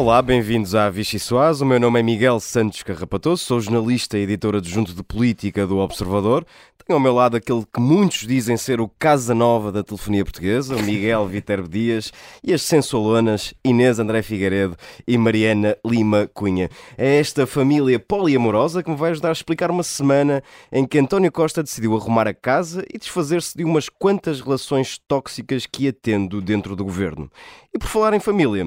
[0.00, 1.60] Olá, bem-vindos à Vichy Soaz.
[1.60, 5.76] O meu nome é Miguel Santos Carrapatoso, sou jornalista e editor adjunto de política do
[5.76, 6.46] Observador.
[6.90, 10.74] Tenho ao meu lado aquele que muitos dizem ser o Casa Nova da telefonia portuguesa,
[10.74, 14.74] o Miguel Viterbo Dias, e as sensualonas Inês André Figueiredo
[15.06, 16.70] e Mariana Lima Cunha.
[16.96, 20.42] É esta família poliamorosa que me vai ajudar a explicar uma semana
[20.72, 25.66] em que António Costa decidiu arrumar a casa e desfazer-se de umas quantas relações tóxicas
[25.66, 27.30] que ia tendo dentro do governo.
[27.72, 28.66] E por falar em família,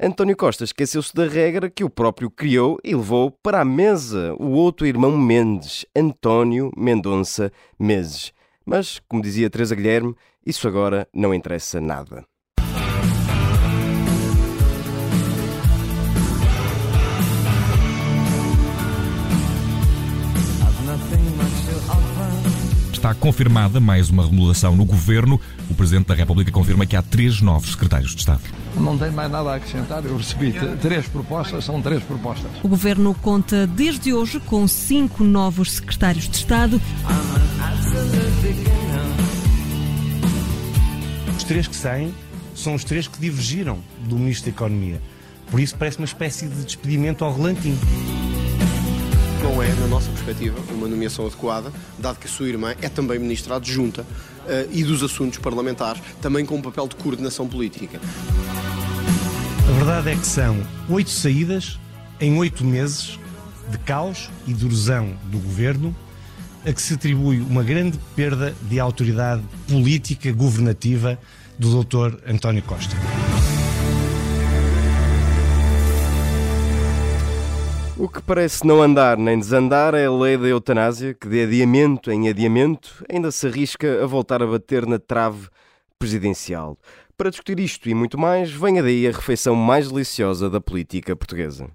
[0.00, 4.50] António Costa esqueceu-se da regra que o próprio criou e levou para a mesa o
[4.50, 8.32] outro irmão Mendes, António Mendonça Meses.
[8.64, 10.14] Mas, como dizia Teresa Guilherme,
[10.44, 12.24] isso agora não interessa nada.
[22.92, 25.40] Está confirmada mais uma remodelação no governo.
[25.72, 28.42] O Presidente da República confirma que há três novos secretários de Estado.
[28.76, 30.04] Não tenho mais nada a acrescentar.
[30.04, 32.50] Eu recebi três propostas, são três propostas.
[32.62, 36.78] O governo conta desde hoje com cinco novos secretários de Estado.
[41.34, 42.14] Os três que saem
[42.54, 45.00] são os três que divergiram do Ministro da Economia.
[45.50, 47.78] Por isso parece uma espécie de despedimento ao relantinho
[49.42, 53.18] não é, na nossa perspectiva, uma nomeação adequada, dado que a sua irmã é também
[53.18, 54.06] ministra adjunta
[54.70, 58.00] e dos assuntos parlamentares, também com um papel de coordenação política.
[59.68, 61.78] A verdade é que são oito saídas
[62.20, 63.18] em oito meses
[63.70, 65.94] de caos e de erosão do governo,
[66.64, 71.18] a que se atribui uma grande perda de autoridade política governativa
[71.58, 72.18] do Dr.
[72.26, 72.94] António Costa.
[78.02, 82.10] O que parece não andar nem desandar é a lei da eutanásia, que de adiamento
[82.10, 85.48] em adiamento ainda se arrisca a voltar a bater na trave
[86.00, 86.76] presidencial.
[87.16, 91.70] Para discutir isto e muito mais, venha daí a refeição mais deliciosa da política portuguesa.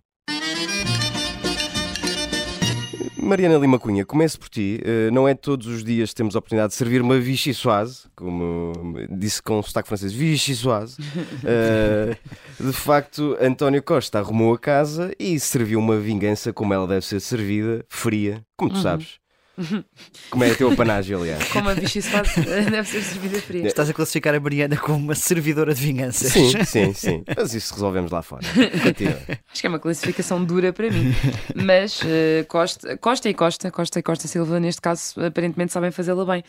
[3.27, 4.79] Mariana Lima Cunha, começo por ti.
[4.81, 8.71] Uh, não é todos os dias que temos a oportunidade de servir uma vichyssoise, como
[9.11, 10.97] disse com o sotaque francês, vichyssoise.
[11.37, 17.05] Uh, de facto, António Costa arrumou a casa e serviu uma vingança como ela deve
[17.05, 18.81] ser servida, fria, como tu uhum.
[18.81, 19.19] sabes.
[20.29, 21.43] Como é a teu apanágio, aliás?
[21.49, 23.67] Como a bicho isso faz, deve ser servida fria.
[23.67, 26.29] Estás a classificar a Mariana como uma servidora de vingança.
[26.29, 27.23] Sim, sim, sim.
[27.35, 28.43] Mas isso resolvemos lá fora.
[28.83, 29.19] Continua.
[29.51, 31.13] Acho que é uma classificação dura para mim.
[31.55, 36.25] Mas uh, Costa, Costa e Costa, Costa e Costa Silva, neste caso, aparentemente sabem fazê-la
[36.25, 36.43] bem.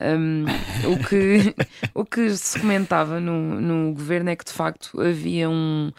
[0.00, 0.44] Um,
[0.92, 1.54] o, que,
[1.94, 5.90] o que se comentava no, no governo é que de facto havia um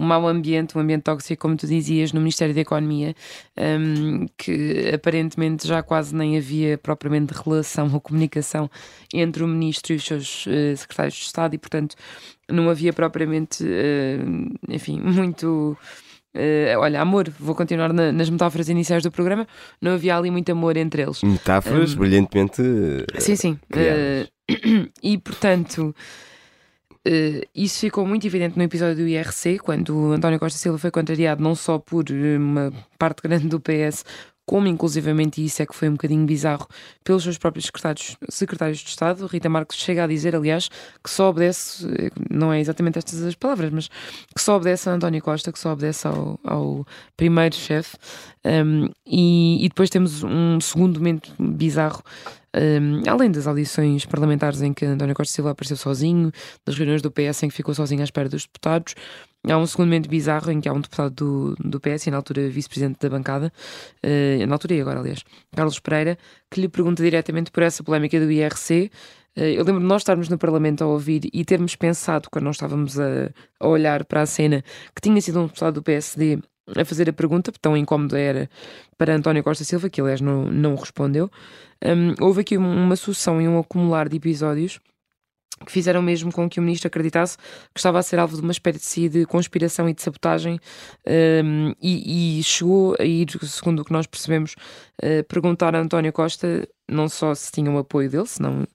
[0.00, 3.14] um mau ambiente, um ambiente tóxico, como tu dizias, no Ministério da Economia,
[3.56, 8.70] um, que aparentemente já quase nem havia propriamente relação ou comunicação
[9.12, 11.94] entre o Ministro e os seus uh, secretários de Estado e, portanto,
[12.48, 15.76] não havia propriamente, uh, enfim, muito.
[16.34, 19.46] Uh, olha, amor, vou continuar na, nas metáforas iniciais do programa.
[19.82, 21.22] Não havia ali muito amor entre eles.
[21.22, 22.62] Metáforas um, brilhantemente.
[23.18, 23.58] sim, sim.
[25.02, 25.94] e portanto,
[27.06, 31.42] Uh, isso ficou muito evidente no episódio do IRC, quando António Costa Silva foi contrariado
[31.42, 34.04] não só por eh, uma parte grande do PS,
[34.50, 36.66] como inclusivamente isso é que foi um bocadinho bizarro,
[37.04, 39.24] pelos seus próprios secretários, secretários de Estado.
[39.26, 40.68] Rita Marques chega a dizer, aliás,
[41.02, 43.88] que só obedece, eh, não é exatamente estas as palavras, mas
[44.34, 46.84] que só obedece a António Costa, que só obedece ao, ao
[47.16, 47.96] primeiro chefe.
[48.44, 52.02] Um, e, e, depois temos um segundo momento bizarro
[52.56, 56.32] um, além das audições parlamentares em que António Costa Silva apareceu sozinho,
[56.66, 58.94] das reuniões do PS em que ficou sozinho à espera dos deputados,
[59.48, 62.16] há um segundo momento bizarro em que há um deputado do, do PS, e na
[62.16, 63.52] altura vice-presidente da bancada,
[64.04, 65.24] uh, na altura e agora, aliás,
[65.54, 66.18] Carlos Pereira,
[66.50, 68.90] que lhe pergunta diretamente por essa polémica do IRC.
[69.36, 72.56] Uh, eu lembro de nós estarmos no Parlamento a ouvir e termos pensado, quando nós
[72.56, 73.30] estávamos a,
[73.60, 76.38] a olhar para a cena, que tinha sido um deputado do PSD
[76.76, 78.50] a fazer a pergunta, tão incómoda era
[78.96, 81.30] para António Costa Silva, que aliás não, não respondeu.
[81.84, 84.80] Um, houve aqui uma sucessão e um acumular de episódios
[85.64, 88.52] que fizeram mesmo com que o ministro acreditasse que estava a ser alvo de uma
[88.52, 90.58] espécie de conspiração e de sabotagem
[91.44, 94.54] um, e, e, chegou a ir, segundo o que nós percebemos,
[95.02, 98.66] uh, perguntar a António Costa não só se tinha o apoio dele, senão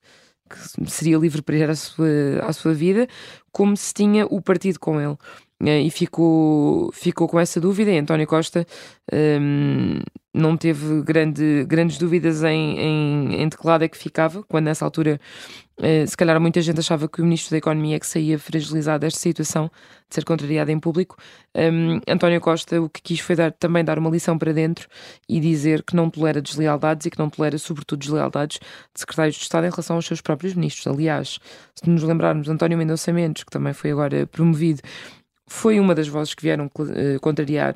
[0.47, 2.07] que seria livre para ir à sua,
[2.43, 3.07] à sua vida,
[3.51, 5.17] como se tinha o partido com ele.
[5.63, 7.91] Eh, e ficou, ficou com essa dúvida.
[7.91, 8.65] E António Costa
[9.13, 9.99] um,
[10.33, 13.55] não teve grande, grandes dúvidas em, em, em de
[13.85, 15.19] é que ficava, quando nessa altura,
[15.79, 18.99] uh, se calhar muita gente achava que o Ministro da Economia é que saía fragilizado
[18.99, 19.71] desta situação
[20.09, 21.15] de ser contrariado em público.
[21.55, 24.89] Um, António Costa o que quis foi dar, também dar uma lição para dentro
[25.29, 29.43] e dizer que não tolera deslealdades e que não tolera, sobretudo, deslealdades de secretários de
[29.43, 30.85] Estado em relação aos seus próprios ministros.
[30.85, 31.39] Aliás,
[31.75, 34.81] se nos lembrarmos António Mendonça Mendes, que também foi agora promovido
[35.47, 37.75] foi uma das vozes que vieram uh, contrariar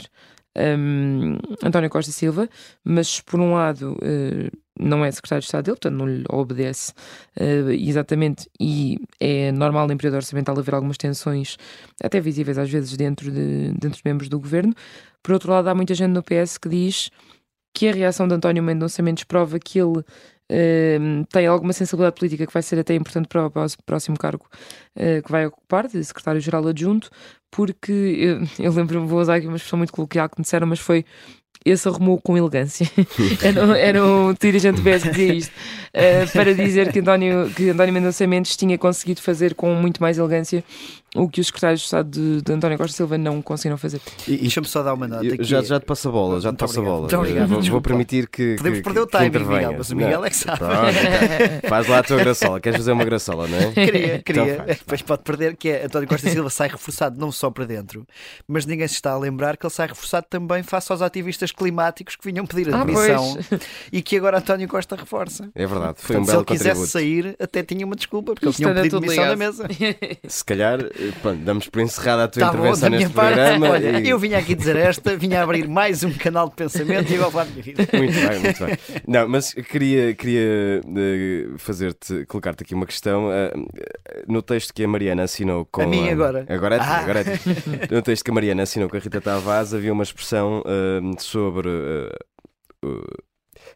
[0.58, 2.50] um, António Costa Silva,
[2.84, 6.94] mas por um lado uh, não é secretário de Estado dele, portanto não lhe obedece
[7.40, 11.58] uh, exatamente, e é normal em período orçamental haver algumas tensões,
[12.04, 14.74] até visíveis às vezes, dentro de, dentro de membros do governo.
[15.22, 17.10] Por outro lado, há muita gente no PS que diz
[17.74, 22.48] que a reação de António Mendonça Mendes prova que ele uh, tem alguma sensibilidade política
[22.48, 23.52] que vai ser até importante para o
[23.86, 24.46] próximo cargo
[24.96, 27.10] uh, que vai ocupar, de secretário-geral adjunto,
[27.52, 30.80] porque eu, eu lembro-me, vou usar aqui uma expressão muito coloquial que me disseram, mas
[30.80, 31.06] foi
[31.66, 32.90] esse arrumou com elegância.
[33.44, 37.94] era, era um dirigente PS que dizia isto, uh, para dizer que António, que António
[37.94, 40.64] Mendonça Mendes tinha conseguido fazer com muito mais elegância
[41.16, 44.02] o que os secretários de Estado de, de António Costa Silva não conseguiram fazer.
[44.28, 45.44] E, deixa-me só dar uma nota aqui.
[45.44, 47.02] Já, já te passa a bola, já te passa a bola.
[47.02, 47.48] Muito obrigado.
[47.48, 48.56] Vou, vou permitir que.
[48.58, 50.26] Podemos que, perder o timing, Miguel, mas o Miguel não.
[50.26, 50.60] é que sabe.
[50.60, 52.60] Pronto, faz lá a tua graçola.
[52.60, 53.72] Queres fazer uma graçola, não é?
[53.72, 54.54] Queria, queria.
[54.54, 58.06] Então Depois pode perder, que é António Costa Silva sai reforçado não só para dentro,
[58.48, 62.16] mas ninguém se está a lembrar que ele sai reforçado também face aos ativistas climáticos
[62.16, 63.60] que vinham pedir a demissão ah,
[63.92, 65.50] e que agora António Costa reforça.
[65.56, 68.50] É verdade, foi Portanto, um belo Se ele quisesse sair, até tinha uma desculpa, porque
[68.50, 69.68] Isto ele tinha pedido demissão na mesa.
[70.28, 70.80] Se calhar,
[71.22, 73.70] pronto, damos por encerrada a tua tá intervenção bom, neste programa.
[73.70, 74.10] Olha, e...
[74.10, 77.42] eu vinha aqui dizer esta, vinha abrir mais um canal de pensamento e agora para
[77.42, 77.88] a minha vida.
[77.94, 78.78] Muito bem, muito bem.
[79.08, 83.30] Não, mas queria, queria uh, fazer-te, colocar-te aqui uma questão.
[83.30, 83.68] Uh,
[84.28, 85.82] no texto que a Mariana assinou com.
[85.82, 86.46] A minha agora.
[86.50, 86.98] Agora é, ah.
[86.98, 90.62] agora é No texto que a Mariana assinou com a Rita Tavares havia uma expressão
[90.62, 91.70] uh, sobre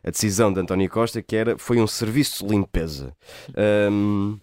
[0.04, 3.16] a decisão de António Costa que era foi um serviço de limpeza.
[3.92, 4.40] Um,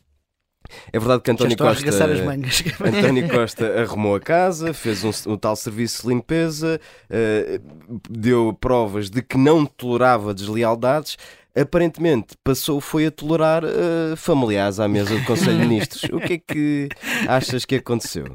[0.93, 1.89] é verdade que António Costa,
[2.85, 6.81] António Costa arrumou a casa, fez um, um tal serviço de limpeza,
[7.11, 7.63] uh,
[8.09, 11.17] deu provas de que não tolerava deslealdades.
[11.59, 16.05] Aparentemente passou foi a tolerar uh, familiares à mesa do Conselho de Ministros.
[16.13, 16.89] O que é que
[17.27, 18.33] achas que aconteceu?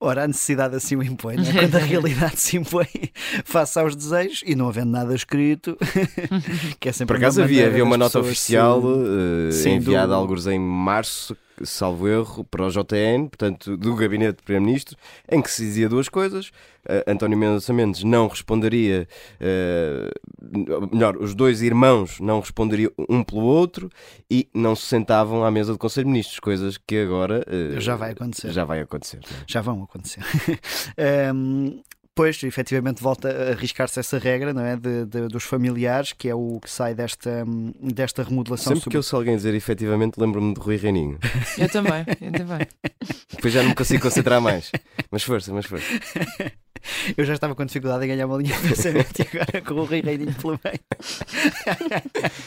[0.00, 1.52] Ora, a necessidade assim o impõe, né?
[1.52, 2.88] quando a realidade se impõe
[3.44, 5.78] face aos desejos e não havendo nada escrito,
[6.80, 10.14] que é sempre Por acaso havia, havia uma nota oficial uh, enviada do...
[10.14, 14.96] alguns em março salvo erro, para o JN, portanto, do Gabinete do Primeiro-Ministro,
[15.30, 16.48] em que se dizia duas coisas.
[16.84, 19.06] Uh, António Mendonça Mendes não responderia,
[19.40, 23.90] uh, melhor, os dois irmãos não responderiam um pelo outro
[24.30, 27.94] e não se sentavam à mesa do Conselho de Ministros, coisas que agora uh, já
[27.94, 28.50] vai acontecer.
[28.52, 29.18] Já vai acontecer.
[29.18, 29.44] É?
[29.46, 30.22] Já vão acontecer.
[31.34, 31.80] um,
[32.18, 34.76] depois, efetivamente, volta a arriscar-se essa regra não é?
[34.76, 37.44] De, de, dos familiares, que é o que sai desta,
[37.80, 38.70] desta remodelação.
[38.70, 38.90] Sempre sobre...
[38.90, 41.16] que eu sou alguém dizer efetivamente, lembro-me de Rui Reininho.
[41.56, 42.66] Eu também, eu também.
[43.30, 44.72] Depois já não me consigo concentrar mais.
[45.12, 45.86] Mas força, mas força.
[47.16, 49.84] Eu já estava com dificuldade em ganhar uma linha de pensamento e agora com o
[49.84, 50.80] Rui Reininho pelo meio.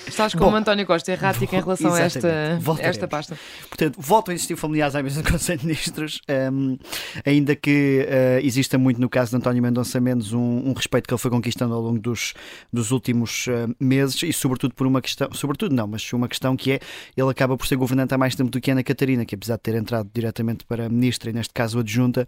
[0.08, 3.38] Estás como Bom, António Costa, errático em relação a esta, esta pasta.
[3.70, 6.78] Portanto, voltam a existir familiares à mesa do Conselho de Ministros, um,
[7.26, 11.14] ainda que uh, exista muito no caso de António Mendonça Mendes um, um, respeito que
[11.14, 12.34] ele foi conquistando ao longo dos,
[12.72, 16.74] dos últimos uh, meses e sobretudo por uma questão, sobretudo não, mas uma questão que
[16.74, 16.80] é,
[17.16, 19.62] ele acaba por ser governante há mais tempo do que Ana Catarina, que apesar de
[19.62, 22.26] ter entrado diretamente para ministra e neste caso adjunta,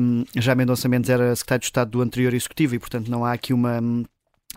[0.00, 3.32] um, já Mendonça Mendes era secretário de Estado do anterior executivo e portanto não há
[3.32, 3.80] aqui uma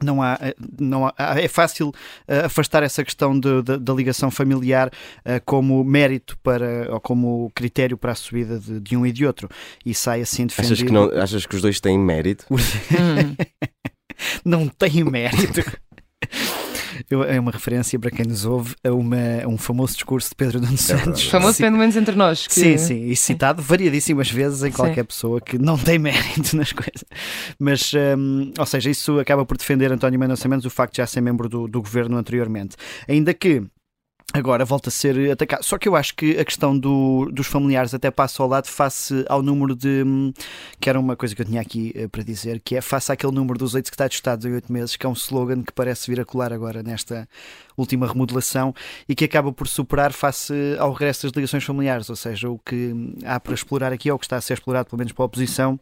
[0.01, 0.39] não há,
[0.79, 6.87] não há, é fácil uh, afastar essa questão da ligação familiar uh, como mérito para
[6.89, 9.49] ou como critério para a subida de, de, um e de outro
[9.85, 10.73] e sai assim defendido.
[10.73, 12.45] Achas que, não, achas que os dois têm mérito?
[14.45, 15.63] não têm mérito.
[17.27, 20.59] é uma referência para quem nos ouve a, uma, a um famoso discurso de Pedro
[20.59, 21.27] Nuno é Santos.
[21.27, 22.47] É famoso, pelo menos entre nós.
[22.47, 22.53] Que...
[22.53, 25.07] Sim, sim, e citado variadíssimas vezes em qualquer sim.
[25.07, 27.05] pessoa que não tem mérito nas coisas.
[27.59, 31.07] Mas, um, ou seja, isso acaba por defender António Mendonça Mendes o facto de já
[31.07, 32.75] ser membro do, do governo anteriormente.
[33.07, 33.63] Ainda que
[34.31, 35.63] Agora volta a ser atacado.
[35.63, 39.25] Só que eu acho que a questão do, dos familiares até passa ao lado face
[39.27, 40.03] ao número de.
[40.79, 43.33] que era uma coisa que eu tinha aqui uh, para dizer, que é face àquele
[43.33, 46.11] número dos oito secretários de Estado em oito meses, que é um slogan que parece
[46.11, 47.27] vir a colar agora nesta
[47.75, 48.73] última remodelação
[49.07, 52.07] e que acaba por superar face ao regresso das ligações familiares.
[52.07, 52.93] Ou seja, o que
[53.25, 55.25] há para explorar aqui, ou o que está a ser explorado, pelo menos para a
[55.25, 55.79] oposição,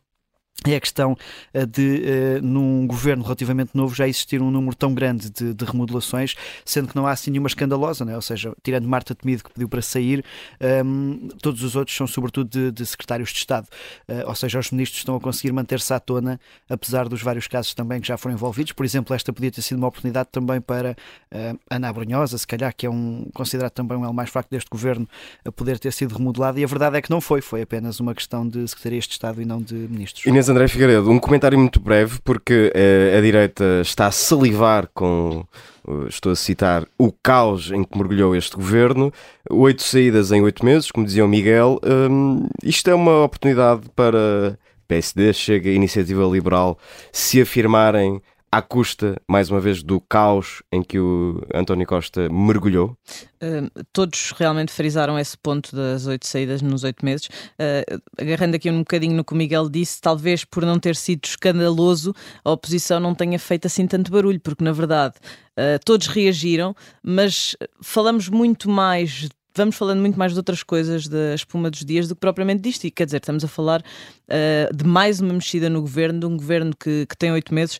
[0.65, 1.15] é a questão
[1.53, 2.01] eh, de,
[2.39, 6.35] uh, num governo relativamente novo, já existir um número tão grande de, de, remodelações,
[6.65, 8.15] sendo que não há assim nenhuma escandalosa, né?
[8.15, 10.25] ou seja, tirando Marta Temido que pediu para sair,
[10.59, 13.67] um, ehm, todos os outros são sobretudo de, de secretários de Estado.
[14.09, 17.73] Uh, ou seja, os ministros estão a conseguir manter-se à tona, apesar dos vários casos
[17.73, 18.71] também que já foram envolvidos.
[18.73, 20.97] Por exemplo, esta podia ter sido uma oportunidade também para
[21.31, 24.69] uh, Ana Abrunhosa, se calhar, que é um considerado também um elo mais fraco deste
[24.69, 25.07] governo,
[25.45, 28.13] a poder ter sido remodelado, e a verdade é que não foi, foi apenas uma
[28.13, 30.25] questão de secretarias de Estado e não de ministros.
[30.25, 35.46] Inês André Figueiredo, um comentário muito breve, porque uh, a direita está a salivar com,
[35.88, 39.12] uh, estou a citar, o caos em que mergulhou este governo,
[39.50, 41.80] oito saídas em oito meses, como dizia o Miguel.
[41.84, 46.77] Um, isto é uma oportunidade para PSD, Chega, Iniciativa Liberal,
[47.12, 52.98] se afirmarem à custa, mais uma vez, do caos em que o António Costa mergulhou?
[53.44, 57.27] Uh, todos realmente frisaram esse ponto das oito saídas nos oito meses.
[57.27, 61.25] Uh, agarrando aqui um bocadinho no que o Miguel disse, talvez por não ter sido
[61.25, 65.16] escandaloso, a oposição não tenha feito assim tanto barulho, porque na verdade
[65.58, 71.35] uh, todos reagiram, mas falamos muito mais vamos falando muito mais de outras coisas da
[71.35, 72.85] espuma dos dias do que propriamente disto.
[72.85, 76.37] E quer dizer, estamos a falar uh, de mais uma mexida no governo, de um
[76.37, 77.79] governo que, que tem oito meses.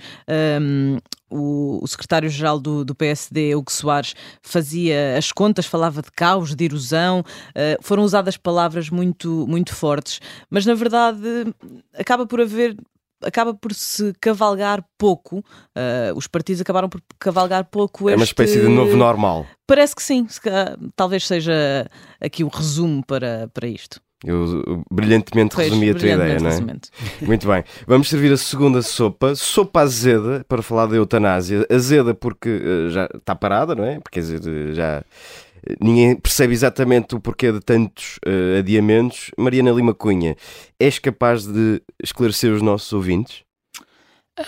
[0.62, 0.98] Um,
[1.30, 6.66] o, o secretário-geral do, do, PSD, Hugo Soares, fazia as contas, falava de caos, de
[6.66, 11.20] erosão, uh, foram usadas palavras muito, muito fortes, mas na verdade
[11.94, 12.78] acaba por haver
[13.24, 15.40] acaba por se cavalgar pouco.
[15.40, 18.10] Uh, os partidos acabaram por cavalgar pouco.
[18.10, 19.46] É uma espécie de novo normal.
[19.66, 20.28] Parece que sim.
[20.96, 21.90] Talvez seja
[22.22, 24.02] aqui o resumo para, para isto.
[24.26, 26.60] Eu brilhantemente pois, resumi a tua ideia, não é?
[27.22, 27.64] Muito bem.
[27.86, 31.68] Vamos servir a segunda sopa, sopa azeda, para falar da eutanásia.
[31.70, 34.00] Azeda porque uh, já está parada, não é?
[34.00, 34.20] Porque
[34.74, 35.04] já
[35.82, 39.32] ninguém percebe exatamente o porquê de tantos uh, adiamentos.
[39.38, 40.36] Mariana Lima Cunha,
[40.80, 43.44] és capaz de esclarecer os nossos ouvintes?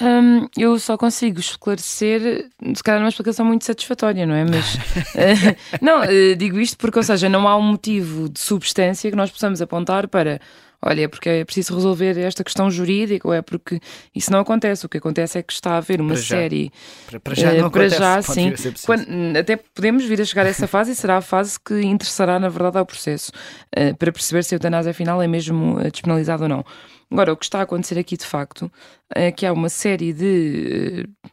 [0.02, 4.46] Um, eu só consigo esclarecer, se calhar numa explicação muito satisfatória, não é?
[4.46, 9.10] Mas uh, não, uh, digo isto porque, ou seja, não há um motivo de substância
[9.10, 10.40] que nós possamos apontar para
[10.82, 13.80] olha, é porque é preciso resolver esta questão jurídica ou é porque
[14.16, 14.86] isso não acontece.
[14.86, 16.72] O que acontece é que está a haver uma para série.
[17.08, 18.54] Para, para já, não para acontece, já sim.
[18.86, 22.40] Quando, até podemos vir a chegar a essa fase e será a fase que interessará,
[22.40, 23.32] na verdade, ao processo
[23.78, 26.66] uh, para perceber se a eutanásia afinal é mesmo uh, despenalizada ou não.
[27.12, 28.72] Agora, o que está a acontecer aqui de facto
[29.14, 31.06] é que há uma série de.
[31.06, 31.30] Uh,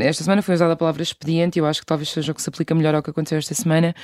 [0.00, 2.42] esta semana foi usada a palavra expediente, e eu acho que talvez seja o que
[2.42, 3.94] se aplica melhor ao que aconteceu esta semana,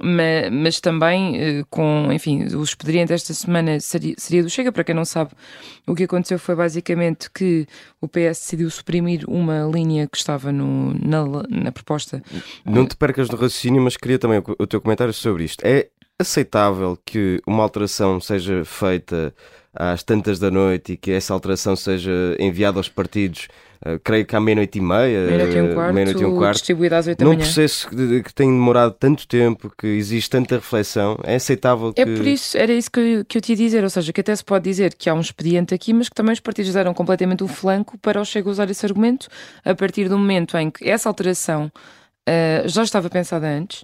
[0.00, 4.70] mas, mas também eh, com, enfim, o expediente esta semana seria, seria, do Chega.
[4.70, 5.32] Para quem não sabe,
[5.86, 7.66] o que aconteceu foi basicamente que
[8.00, 12.22] o PS decidiu suprimir uma linha que estava no, na, na proposta.
[12.64, 15.64] Não te percas no raciocínio, mas queria também o, o teu comentário sobre isto.
[15.64, 15.88] É
[16.20, 19.34] aceitável que uma alteração seja feita
[19.74, 23.48] às tantas da noite e que essa alteração seja enviada aos partidos
[23.80, 26.56] Uh, creio que à meia-noite e meia, meia-noite e um quarto, meia e um quarto.
[26.56, 31.18] distribuída às 8 num processo que, que, tem demorado tanto tempo, que existe tanta reflexão,
[31.22, 32.00] é aceitável é que...
[32.02, 34.36] É por isso, era isso que, que eu te ia dizer, ou seja, que até
[34.36, 37.42] se pode dizer que há um expediente aqui, mas que também os partidos deram completamente
[37.42, 39.28] o flanco para o Chega usar esse argumento,
[39.64, 41.72] a partir do momento em que essa alteração
[42.28, 43.82] uh, já estava pensada antes,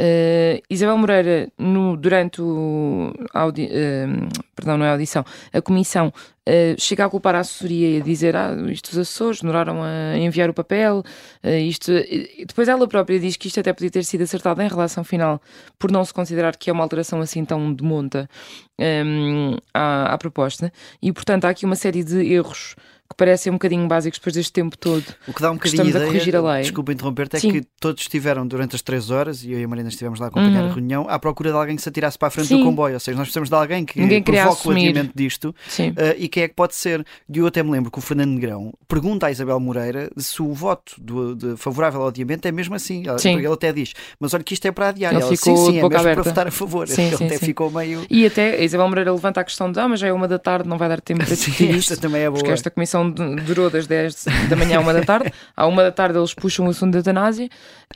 [0.00, 6.74] Uh, Isabel Moreira, no, durante o audi, uh, perdão, não é audição, a comissão uh,
[6.76, 10.50] chega a culpar a assessoria e a dizer ah, isto os assessores demoraram a enviar
[10.50, 11.04] o papel,
[11.44, 11.92] isto
[12.44, 15.40] depois ela própria diz que isto até podia ter sido acertado em relação final
[15.78, 18.28] por não se considerar que é uma alteração assim tão de monta
[18.80, 22.74] um, à, à proposta e portanto há aqui uma série de erros
[23.14, 25.04] que parecem um bocadinho básicos depois deste tempo todo.
[25.26, 26.62] O que dá um bocadinho ideia, a corrigir a lei.
[26.62, 27.52] Desculpa interromper-te, é Sim.
[27.52, 30.28] que todos estiveram durante as três horas, e eu e a Marina estivemos lá a
[30.28, 30.70] acompanhar uhum.
[30.70, 32.58] a reunião, à procura de alguém que se atirasse para a frente Sim.
[32.58, 32.94] do comboio.
[32.94, 35.50] Ou seja, nós precisamos de alguém que Ninguém provoque o adiamento disto.
[35.50, 37.04] Uh, e quem é que pode ser?
[37.32, 40.52] E eu até me lembro que o Fernando Negrão pergunta à Isabel Moreira se o
[40.52, 43.04] voto do, de favorável ao adiamento é mesmo assim.
[43.18, 43.36] Sim.
[43.36, 45.12] Ele até diz, mas olha que isto é para adiar.
[45.12, 46.14] Ele ela, sim, sim, é mesmo aberta.
[46.14, 46.88] para votar a favor.
[46.88, 48.04] Sim, ele sim, até ficou meio.
[48.10, 50.38] E até a Isabel Moreira levanta a questão de, ah, mas já é uma da
[50.38, 51.96] tarde, não vai dar tempo para discutir isto.
[52.00, 52.38] também é boa.
[52.38, 55.32] Porque esta comissão durou das 10 da manhã à 1 da tarde.
[55.56, 57.48] À 1 da tarde eles puxam o assunto da eutanásia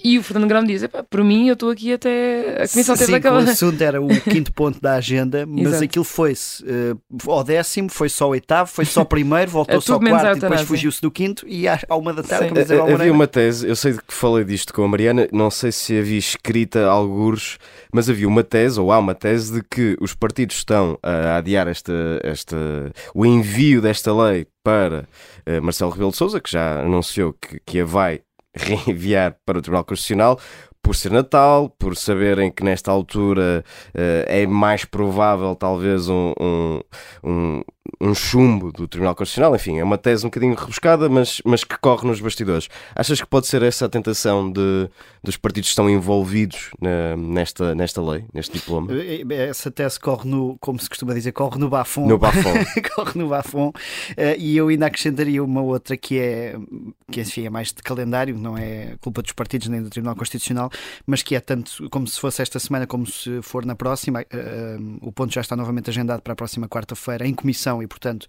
[0.03, 3.45] e o Fernando Grão diz: por mim, eu estou aqui até a comissão teve acabar.
[3.45, 8.09] O assunto era o quinto ponto da agenda, mas aquilo foi-se uh, ao décimo, foi
[8.09, 11.11] só o oitavo, foi só o primeiro, voltou só ao quarto e depois fugiu-se do
[11.11, 12.49] quinto e à, à uma da tarde.
[12.93, 16.19] Havia uma tese, eu sei que falei disto com a Mariana, não sei se havia
[16.19, 17.59] escrita alguns,
[17.93, 21.67] mas havia uma tese, ou há uma tese, de que os partidos estão a adiar
[21.69, 22.57] esta, esta,
[23.15, 25.09] o envio desta lei para
[25.47, 28.21] uh, Marcelo Rebelo de Sousa, que já anunciou que, que a vai
[28.55, 30.39] reenviar para o Tribunal Constitucional,
[30.83, 36.81] por ser Natal, por saberem que nesta altura uh, é mais provável talvez um, um,
[37.23, 37.63] um,
[38.01, 39.55] um, chumbo do Tribunal Constitucional.
[39.55, 42.69] Enfim, é uma tese um bocadinho rebuscada, mas, mas que corre nos bastidores.
[42.95, 44.89] Achas que pode ser essa a tentação de,
[45.23, 48.93] dos partidos que estão envolvidos na, nesta, nesta lei, neste diploma?
[48.93, 52.07] Eh, eh, essa tese corre no, como se costuma dizer, corre no bafon.
[52.07, 52.55] No bafon.
[52.95, 53.69] corre no bafon.
[53.69, 56.57] Uh, e eu ainda acrescentaria uma outra que é,
[57.11, 60.71] que enfim, é mais de calendário, não é culpa dos partidos nem do Tribunal Constitucional,
[61.07, 64.21] mas que é tanto como se fosse esta semana como se for na próxima.
[64.23, 68.27] Uh, o ponto já está novamente agendado para a próxima quarta-feira em comissão e, portanto,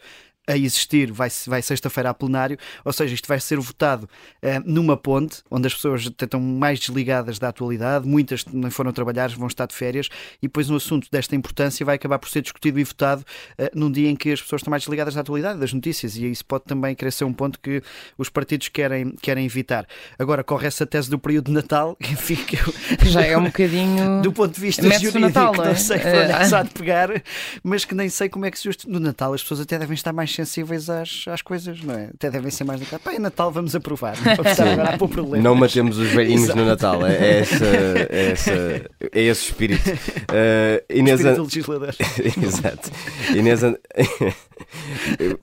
[0.49, 4.09] a existir vai, vai sexta-feira a plenário, ou seja, isto vai ser votado
[4.43, 9.29] uh, numa ponte, onde as pessoas estão mais desligadas da atualidade, muitas não foram trabalhar,
[9.29, 10.09] vão estar de férias,
[10.41, 13.23] e depois um assunto desta importância vai acabar por ser discutido e votado
[13.59, 16.25] uh, num dia em que as pessoas estão mais desligadas da atualidade, das notícias, e
[16.25, 17.83] isso pode também querer ser um ponto que
[18.17, 19.85] os partidos querem, querem evitar.
[20.17, 22.73] Agora, corre essa tese do período de Natal, enfim, que eu...
[23.05, 24.21] já é um bocadinho.
[24.23, 25.75] Do ponto de vista jurídico, Natal, não, é?
[25.75, 27.09] sei para onde é de pegar,
[27.63, 28.91] mas que nem sei como é que se justifica.
[28.91, 32.09] No Natal as pessoas até devem estar mais sensíveis às, às coisas, não é?
[32.13, 32.99] Até devem ser mais daquela.
[32.99, 34.15] Pá, é Natal, vamos aprovar.
[35.35, 35.41] Não.
[35.41, 36.59] Não matemos os velhinhos Exato.
[36.59, 39.89] no Natal, é, é, essa, é, essa, é esse espírito.
[39.89, 41.95] Uh, Inês espírito legislador.
[42.43, 42.91] Exato.
[43.35, 43.61] Inês,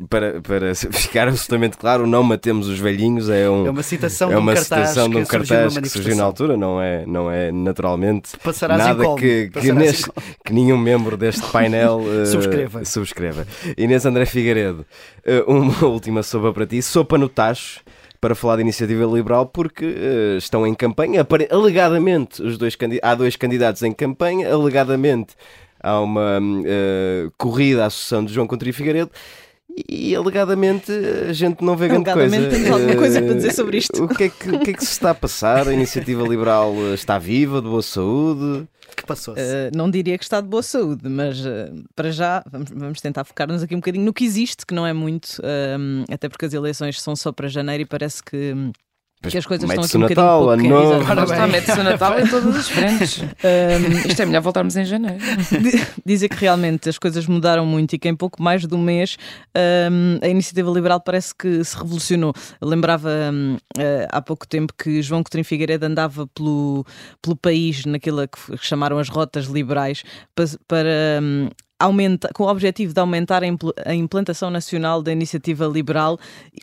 [0.09, 4.37] para, para ficar absolutamente claro, não matemos os velhinhos é, um, é uma citação é
[4.37, 7.51] uma de um citação de um cartaz que surgiu na altura, não é, não é
[7.51, 10.11] naturalmente Passarás nada que, que, neste,
[10.45, 12.85] que, nenhum membro deste painel uh, subscreva.
[12.85, 13.47] subscreva.
[13.77, 14.86] Inês André Figueiredo,
[15.27, 17.81] uh, uma última sopa para ti, sopa no tacho
[18.21, 21.27] para falar de iniciativa liberal porque uh, estão em campanha.
[21.51, 25.35] Alegadamente, os dois há dois candidatos em campanha, alegadamente
[25.81, 29.11] há uma uh, corrida à sucessão de João Coutinho Figueiredo
[29.89, 30.91] e alegadamente
[31.29, 32.49] a gente não vê grande coisa.
[32.49, 34.05] temos alguma coisa para dizer sobre isto.
[34.05, 35.69] O que, é que, o que é que se está a passar?
[35.69, 38.67] A iniciativa liberal está viva, de boa saúde?
[38.97, 39.41] que passou-se?
[39.41, 43.25] Uh, não diria que está de boa saúde, mas uh, para já vamos, vamos tentar
[43.25, 46.55] focar-nos aqui um bocadinho no que existe, que não é muito, uh, até porque as
[46.55, 48.55] eleições são só para janeiro e parece que.
[49.31, 50.95] Que as coisas estão aqui um Natal, bocadinho pouco.
[50.95, 53.25] Agora está, mete-se o Natal em todas as frentes.
[53.47, 55.19] Um, isto é melhor voltarmos em janeiro.
[56.05, 59.17] Dizem que realmente as coisas mudaram muito e que em pouco mais de um mês
[59.57, 62.33] um, a iniciativa liberal parece que se revolucionou.
[62.61, 66.85] Eu lembrava um, uh, há pouco tempo que João Coutinho Figueiredo andava pelo,
[67.23, 70.03] pelo país naquilo que chamaram as rotas liberais
[70.35, 71.21] para, para
[71.79, 76.19] aumenta, com o objetivo de aumentar a implantação nacional da iniciativa liberal,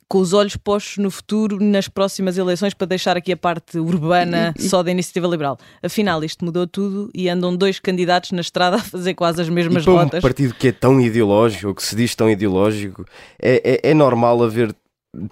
[0.07, 4.53] com os olhos postos no futuro, nas próximas eleições, para deixar aqui a parte urbana
[4.59, 5.57] só da iniciativa liberal.
[5.81, 9.85] Afinal, isto mudou tudo e andam dois candidatos na estrada a fazer quase as mesmas
[9.85, 10.19] rotas.
[10.19, 13.05] Um partido que é tão ideológico, ou que se diz tão ideológico,
[13.41, 14.75] é, é, é normal haver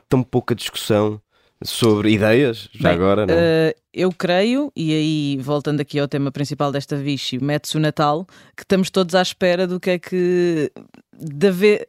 [0.08, 1.20] tão pouca discussão
[1.64, 3.34] sobre ideias, já Bem, agora, não?
[3.36, 8.26] Uh, eu creio, e aí voltando aqui ao tema principal desta Vichy, mete-se o Natal,
[8.56, 10.72] que estamos todos à espera do que é que.
[11.14, 11.88] De haver,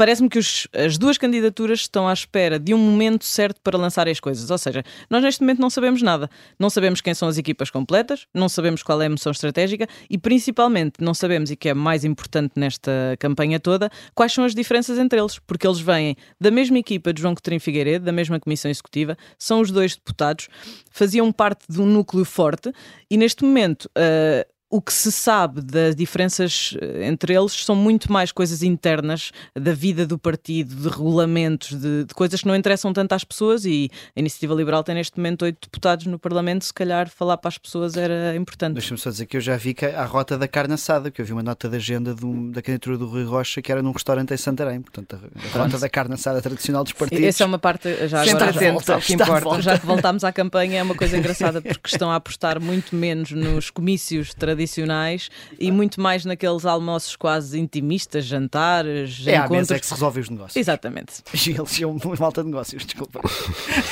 [0.00, 4.08] parece-me que os, as duas candidaturas estão à espera de um momento certo para lançar
[4.08, 4.50] as coisas.
[4.50, 6.30] Ou seja, nós neste momento não sabemos nada.
[6.58, 10.16] Não sabemos quem são as equipas completas, não sabemos qual é a moção estratégica e,
[10.16, 14.98] principalmente, não sabemos, e que é mais importante nesta campanha toda, quais são as diferenças
[14.98, 15.38] entre eles.
[15.38, 19.60] Porque eles vêm da mesma equipa de João Coutinho Figueiredo, da mesma comissão executiva, são
[19.60, 20.48] os dois deputados,
[20.90, 22.72] faziam parte de um núcleo forte
[23.10, 28.10] e, neste momento, uh, o que se sabe das diferenças eh, entre eles são muito
[28.10, 32.92] mais coisas internas da vida do partido, de regulamentos, de, de, coisas que não interessam
[32.92, 33.64] tanto às pessoas.
[33.64, 36.64] E a Iniciativa Liberal tem neste momento oito deputados no Parlamento.
[36.64, 38.74] Se calhar falar para as pessoas era importante.
[38.74, 41.26] Deixa-me só dizer que eu já vi que a rota da carne assada, que eu
[41.26, 44.32] vi uma nota de agenda um, da candidatura do Rui Rocha que era num restaurante
[44.32, 44.80] em Santarém.
[44.80, 47.24] Portanto, a, a rota da carne assada tradicional dos partidos.
[47.24, 49.62] Essa é uma parte já agora volta, que importa.
[49.62, 53.32] Já que voltámos à campanha, é uma coisa engraçada porque estão a apostar muito menos
[53.32, 59.50] nos comícios tradicionais tradicionais e muito mais naqueles almoços quase intimistas, jantares, é encontros.
[59.50, 60.56] É mesa que se resolve os negócios.
[60.56, 61.22] Exatamente.
[61.32, 63.20] Eles são uma malta de negócios, desculpa.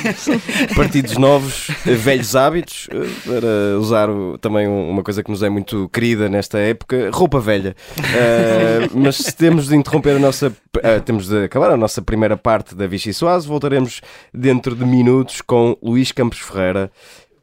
[0.76, 4.08] Partidos novos, velhos hábitos, eh, para usar
[4.40, 7.74] também uma coisa que nos é muito querida nesta época, roupa velha.
[7.98, 10.48] Uh, mas temos de interromper a nossa.
[10.48, 13.48] Uh, temos de acabar a nossa primeira parte da Vichy Soase.
[13.48, 14.00] Voltaremos
[14.34, 16.90] dentro de minutos com Luís Campos Ferreira.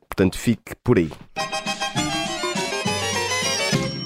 [0.08, 1.10] Portanto, fique por aí.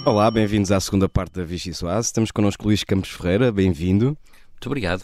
[0.06, 2.08] Olá, bem-vindos à segunda parte da Vichy Soase.
[2.08, 4.18] Estamos connosco Luís Campos Ferreira, bem-vindo.
[4.52, 5.04] Muito obrigado.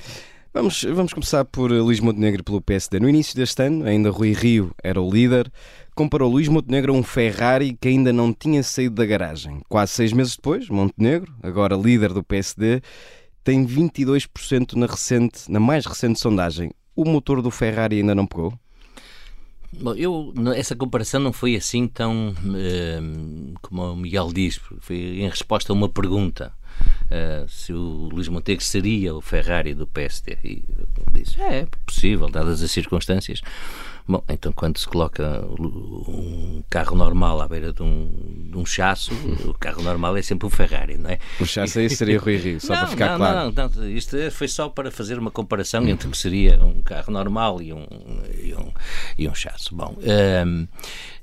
[0.54, 3.00] Vamos, vamos começar por Luís Montenegro pelo PSD.
[3.00, 5.52] No início deste ano, ainda Rui Rio era o líder,
[5.94, 9.62] comparou Luís Montenegro a um Ferrari que ainda não tinha saído da garagem.
[9.68, 12.82] Quase seis meses depois, Montenegro, agora líder do PSD,
[13.44, 16.72] tem 22% na, recente, na mais recente sondagem.
[16.96, 18.54] O motor do Ferrari ainda não pegou?
[19.74, 25.30] Bom, eu, essa comparação não foi assim tão, uh, como o Miguel diz, foi em
[25.30, 26.54] resposta a uma pergunta.
[27.06, 30.38] Uh, se o Luís Montenegro seria o Ferrari do PSD.
[30.44, 33.42] E eu disse, é, é possível, dadas as circunstâncias.
[34.08, 39.12] Bom, então quando se coloca um carro normal à beira de um, de um chasso,
[39.46, 41.20] o carro normal é sempre um Ferrari, não é?
[41.40, 43.52] O chasso aí seria Rui Rio, só não, para ficar não, claro.
[43.52, 47.12] Não, não, isto foi só para fazer uma comparação entre o que seria um carro
[47.12, 47.88] normal e um,
[48.44, 48.72] e um,
[49.18, 49.76] e um chasso.
[49.76, 50.68] Bom, um,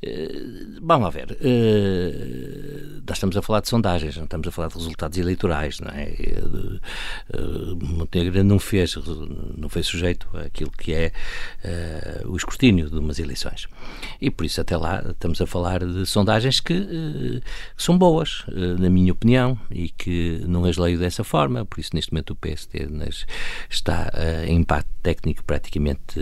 [0.05, 1.31] Uh, vamos lá ver.
[1.40, 5.90] Uh, nós estamos a falar de sondagens, não estamos a falar de resultados eleitorais não
[5.90, 6.12] é?
[7.81, 8.97] Montenegro não fez,
[9.57, 11.12] não foi sujeito àquilo que é
[12.25, 13.69] o escrutínio de umas eleições.
[14.21, 18.45] E por isso, até lá, estamos a falar de sondagens que, que são boas,
[18.79, 22.37] na minha opinião, e que não as leio dessa forma, por isso, neste momento, o
[22.37, 22.89] PSD
[23.69, 24.11] está
[24.47, 26.21] em empate técnico praticamente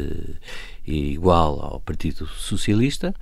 [0.87, 3.15] igual ao Partido Socialista,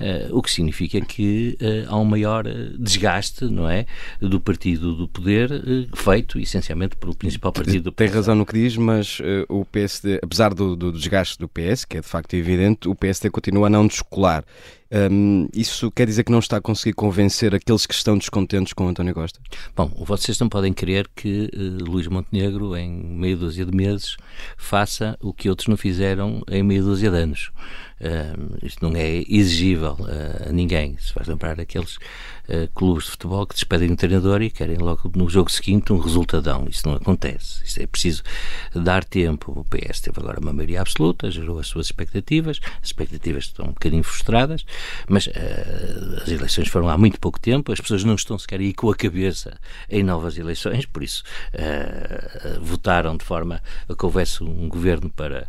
[0.00, 3.86] uh, o que significa que uh, há um maior eh, desgaste, não é,
[4.20, 8.54] do partido do poder, uh, feito essencialmente pelo principal partido do Tem razão no que
[8.54, 12.88] diz, mas o PSD, apesar do, do, desgaste do PS, que é de facto evidente,
[12.88, 14.44] o PSD continua a não descolar.
[14.92, 18.86] Um, isso quer dizer que não está a conseguir convencer aqueles que estão descontentes com
[18.86, 19.40] António Costa?
[19.74, 24.16] Bom, vocês não podem querer que uh, Luís Montenegro, em meia dúzia de meses,
[24.58, 27.50] faça o que outros não fizeram em meia dúzia de anos.
[28.02, 30.96] Uh, isto não é exigível uh, a ninguém.
[30.98, 35.10] Se faz lembrar aqueles uh, clubes de futebol que despedem o treinador e querem logo
[35.14, 36.66] no jogo seguinte um resultadão.
[36.68, 37.62] Isso não acontece.
[37.80, 38.24] É preciso
[38.74, 39.52] dar tempo.
[39.52, 42.58] O PS teve agora uma maioria absoluta, gerou as suas expectativas.
[42.82, 44.64] As expectativas estão um bocadinho frustradas,
[45.08, 45.28] mas
[46.22, 47.72] as eleições foram há muito pouco tempo.
[47.72, 51.22] As pessoas não estão sequer aí com a cabeça em novas eleições, por isso
[52.60, 55.48] votaram de forma a que houvesse um governo para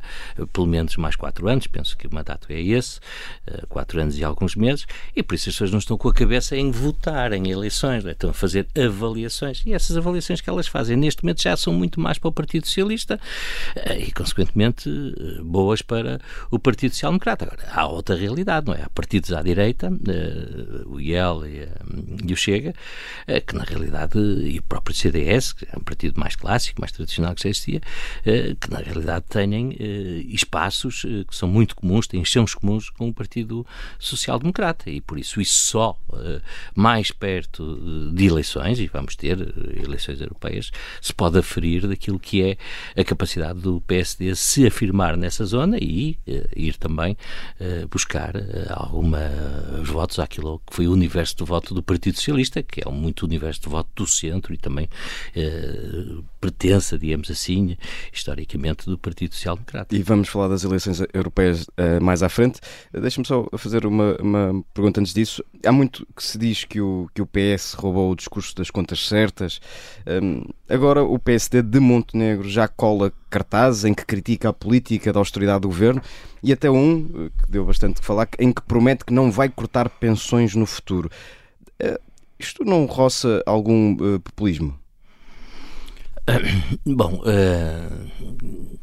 [0.51, 1.67] pelo menos mais quatro anos.
[1.67, 2.99] Penso que o mandato é esse,
[3.47, 6.13] uh, quatro anos e alguns meses, e por isso as pessoas não estão com a
[6.13, 9.61] cabeça em votar em eleições, estão a fazer avaliações.
[9.65, 12.67] E essas avaliações que elas fazem neste momento já são muito mais para o Partido
[12.67, 13.19] Socialista
[13.77, 17.45] uh, e, consequentemente, uh, boas para o Partido Social Democrata.
[17.45, 18.83] Agora, há outra realidade, não é?
[18.83, 19.91] Há partidos à direita,
[20.85, 22.73] o IEL e, o Chega,
[23.45, 27.35] que na realidade, e o próprio CDS, que é um partido mais clássico, mais tradicional
[27.35, 27.81] que já existia,
[28.59, 29.75] que na realidade têm
[30.29, 33.65] espaços que são muito comuns, têm chãos comuns com o Partido
[33.99, 36.41] Social Democrata e por isso isso só uh,
[36.75, 42.43] mais perto de eleições, e vamos ter uh, eleições europeias, se pode aferir daquilo que
[42.43, 42.57] é
[42.99, 46.17] a capacidade do PSD se afirmar nessa zona e
[46.55, 47.17] ir também
[47.89, 48.33] buscar
[48.69, 49.19] alguma
[49.83, 53.61] votos àquilo que foi o universo de voto do Partido Socialista, que é muito universo
[53.61, 54.89] de voto do centro e também
[56.43, 57.77] pertença, digamos assim,
[58.11, 59.95] historicamente do Partido Social Democrata.
[59.95, 61.65] E vamos falar das eleições europeias
[62.01, 62.59] mais à frente.
[62.91, 65.43] Deixa-me só fazer uma, uma, pergunta antes disso.
[65.65, 69.07] Há muito que se diz que o, que o PS roubou o discurso das contas
[69.07, 69.61] certas.
[70.05, 75.19] Um, agora o PSD de Montenegro já cola cartazes em que critica a política da
[75.19, 76.01] austeridade do governo
[76.41, 79.89] e até um, que deu bastante que falar, em que promete que não vai cortar
[79.89, 81.09] pensões no futuro.
[81.81, 81.99] Uh,
[82.37, 84.77] isto não roça algum uh, populismo?
[86.85, 88.79] Bom, uh,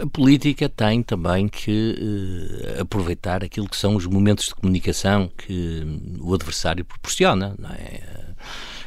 [0.00, 1.94] a política tem também que
[2.76, 5.82] uh, aproveitar aquilo que são os momentos de comunicação que
[6.20, 8.27] o adversário proporciona, não é?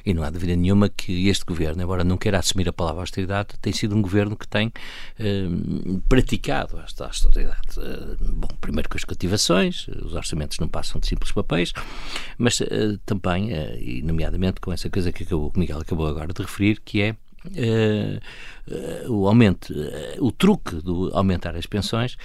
[0.05, 3.49] E não há dúvida nenhuma que este governo, embora não queira assumir a palavra austeridade,
[3.61, 7.79] tem sido um governo que tem uh, praticado esta austeridade.
[7.79, 11.73] Uh, bom, primeiro com as cativações, os orçamentos não passam de simples papéis,
[12.37, 16.41] mas uh, também, e nomeadamente com essa coisa que acabou, o Miguel acabou agora de
[16.41, 17.11] referir, que é
[17.45, 18.21] uh,
[19.07, 22.17] o aumento, uh, o truque do aumentar as pensões,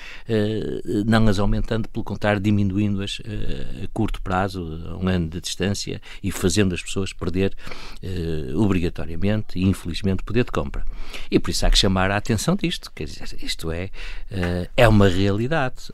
[1.07, 3.21] não as aumentando, pelo contrário, diminuindo-as
[3.83, 7.55] a curto prazo, a um ano de distância e fazendo as pessoas perder
[8.55, 10.85] obrigatoriamente e infelizmente poder de compra.
[11.31, 13.91] E por isso há que chamar a atenção disto, quer dizer, isto é,
[14.77, 15.91] é uma realidade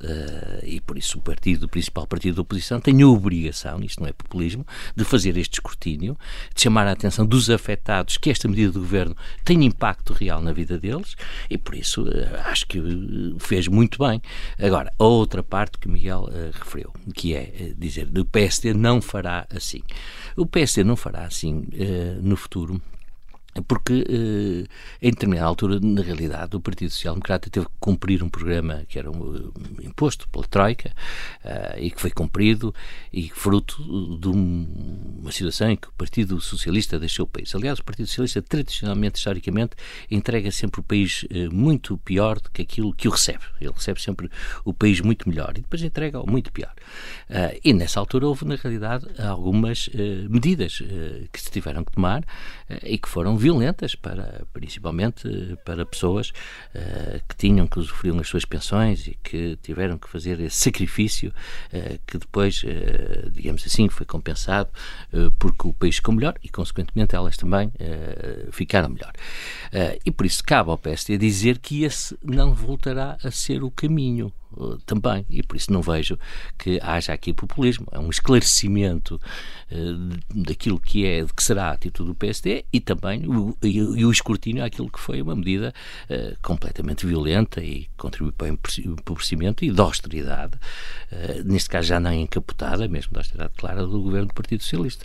[0.62, 4.08] e por isso o partido, o principal partido da oposição tem a obrigação, isto não
[4.08, 6.16] é populismo, de fazer este escrutínio,
[6.54, 10.52] de chamar a atenção dos afetados que esta medida do governo tem impacto real na
[10.52, 11.16] vida deles
[11.48, 12.82] e por isso eh, acho que eh,
[13.38, 14.20] fez muito bem.
[14.58, 19.46] Agora, a outra parte que Miguel uh, referiu, que é dizer o PSD não fará
[19.54, 19.82] assim.
[20.36, 22.80] O PSD não fará assim uh, no futuro
[23.60, 24.66] porque eh,
[25.00, 28.98] em determinada altura, na realidade, o Partido Social Democrata teve que cumprir um programa que
[28.98, 30.90] era um, imposto pela Troika
[31.44, 32.74] uh, e que foi cumprido
[33.12, 33.82] e fruto
[34.18, 37.54] de um, uma situação em que o Partido Socialista deixou o país.
[37.54, 39.76] Aliás, o Partido Socialista, tradicionalmente, historicamente,
[40.10, 43.44] entrega sempre o país uh, muito pior do que aquilo que o recebe.
[43.60, 44.30] Ele recebe sempre
[44.64, 46.72] o país muito melhor e depois entrega muito pior.
[47.28, 49.90] Uh, e nessa altura houve, na realidade, algumas
[50.28, 50.82] medidas
[51.32, 52.24] que se tiveram que tomar
[52.82, 56.30] e que foram violentas, para, principalmente para pessoas
[56.74, 61.34] uh, que tinham, que usufruíam as suas pensões e que tiveram que fazer esse sacrifício
[61.72, 64.70] uh, que depois, uh, digamos assim, foi compensado
[65.38, 67.72] porque o país ficou melhor e, consequentemente, elas também
[68.50, 69.12] ficaram melhor.
[70.04, 74.32] e por isso cabe ao PSD dizer que esse não voltará a ser o caminho.
[74.56, 76.18] Uh, também, e por isso não vejo
[76.58, 77.86] que haja aqui populismo.
[77.90, 79.20] É um esclarecimento
[79.70, 84.10] uh, daquilo que é, que será a atitude do PSD e também o, e, o
[84.10, 85.72] escrutínio àquilo que foi uma medida
[86.10, 90.58] uh, completamente violenta e contribui para o empobrecimento e de austeridade,
[91.44, 95.04] neste caso já não encapotada, mesmo da austeridade clara do governo do Partido Socialista.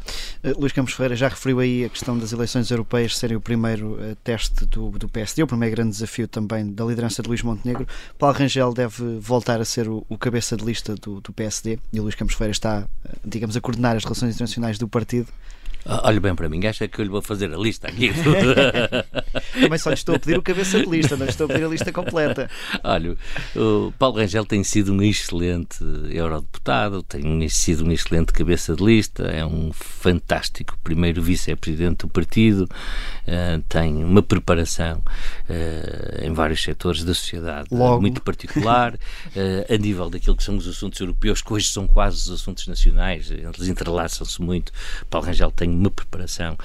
[0.57, 4.65] Luís Campos Ferreira já referiu aí a questão das eleições europeias serem o primeiro teste
[4.65, 7.87] do, do PSD, o primeiro grande desafio também da liderança de Luís Montenegro.
[8.17, 11.99] Paulo Rangel deve voltar a ser o, o cabeça de lista do, do, PSD e
[11.99, 12.87] Luís Campos Ferreira está,
[13.23, 15.27] digamos, a coordenar as relações internacionais do partido.
[15.85, 18.11] Ah, olha bem para mim, acha que eu lhe vou fazer a lista aqui?
[19.61, 21.67] Também só lhe estou a pedir o cabeça de lista, não estou a pedir a
[21.67, 22.49] lista completa.
[22.83, 23.17] Olha,
[23.55, 29.23] o Paulo Rangel tem sido um excelente eurodeputado, tem sido um excelente cabeça de lista,
[29.23, 35.01] é um fantástico primeiro vice-presidente do partido, uh, tem uma preparação
[35.49, 38.01] uh, em vários setores da sociedade Logo.
[38.01, 38.97] muito particular,
[39.69, 43.31] a nível daquilo que são os assuntos europeus, que hoje são quase os assuntos nacionais,
[43.31, 44.71] eles entrelaçam-se muito.
[45.09, 46.57] Paulo Rangel tem uma preparação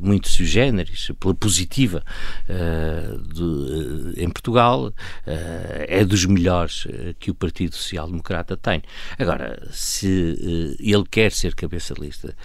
[0.00, 2.03] muito sui generis, pela positiva
[2.50, 4.03] uh, uh, em
[4.44, 4.92] Portugal,
[5.26, 6.86] é dos melhores
[7.18, 8.82] que o Partido Social Democrata tem.
[9.18, 12.36] Agora, se ele quer ser cabeça de lista,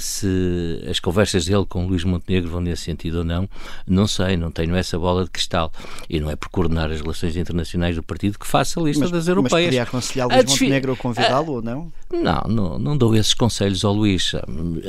[0.00, 3.48] se as conversas dele com Luís Montenegro vão nesse sentido ou não,
[3.86, 5.72] não sei, não tenho essa bola de cristal.
[6.10, 9.10] E não é por coordenar as relações internacionais do partido que faça a lista mas,
[9.12, 9.52] das europeias.
[9.52, 11.92] Mas poderia aconselhar Luís Montenegro a convidá-lo ou não?
[12.12, 14.32] Não, não, não dou esses conselhos ao Luís.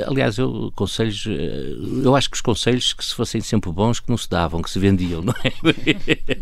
[0.08, 4.10] Aliás, eu conselhos, eh, eu acho que os conselhos que se fossem sempre bons que
[4.10, 5.52] não se davam, que se vendiam, não é?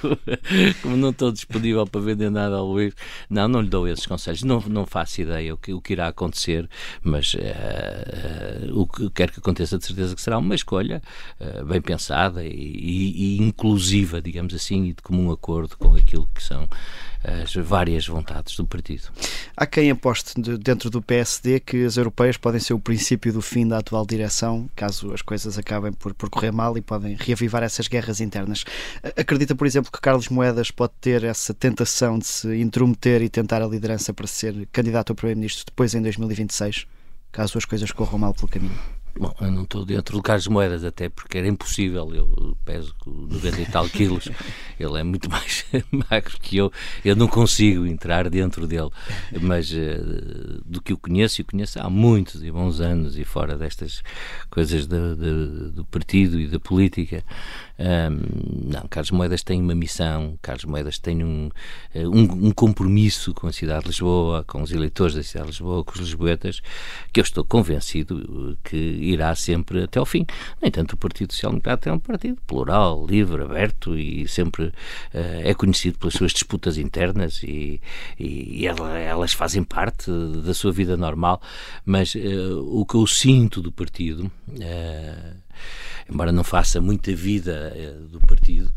[0.00, 0.18] como,
[0.82, 2.94] como, não estou disponível para vender nada ao Luís,
[3.28, 4.42] não, não lhe dou esses conselhos.
[4.42, 6.68] Não, não faço ideia o que, o que irá acontecer,
[7.02, 11.02] mas uh, o que quer que aconteça, de certeza que será uma escolha
[11.40, 16.28] uh, bem pensada e, e, e inclusiva, digamos assim, e de comum acordo com aquilo
[16.34, 16.68] que são
[17.22, 19.08] as várias vontades do partido.
[19.56, 23.66] Há quem aposte dentro do PSD que as europeias podem ser o princípio do fim
[23.66, 27.88] da atual direção, caso as coisas acabem por, por correr mal e podem reavivar essas
[27.88, 28.64] guerras internas.
[29.16, 33.62] Acredita, por exemplo, que Carlos Moedas pode ter essa tentação de se intrometer e tentar
[33.62, 36.86] a liderança para ser candidato a primeiro-ministro depois em 2026,
[37.32, 38.97] caso as coisas corram mal pelo caminho?
[39.18, 42.14] Bom, eu não estou dentro do Carlos Moedas, até porque era impossível.
[42.14, 44.28] Eu peso 90 e tal quilos,
[44.78, 46.72] ele é muito mais magro que eu.
[47.04, 48.90] Eu não consigo entrar dentro dele,
[49.40, 53.56] mas uh, do que o conheço, e conheço há muitos e bons anos, e fora
[53.56, 54.02] destas
[54.50, 57.24] coisas de, do partido e da política.
[57.78, 61.48] Um, não, Carlos Moedas tem uma missão, Carlos Moedas tem um,
[61.94, 65.52] eh, um, um, compromisso com a cidade de Lisboa, com os eleitores da cidade de
[65.52, 66.60] Lisboa, com os lisboetas,
[67.12, 68.76] que eu estou convencido que
[69.12, 70.26] irá sempre até ao fim.
[70.60, 74.72] No entanto, o Partido Social Democrata é um partido plural, livre, aberto e sempre uh,
[75.42, 77.80] é conhecido pelas suas disputas internas e,
[78.18, 80.10] e elas fazem parte
[80.44, 81.40] da sua vida normal,
[81.84, 84.30] mas uh, o que eu sinto do partido.
[84.48, 85.48] Uh,
[86.10, 87.74] embora não faça muita vida
[88.10, 88.67] do partido,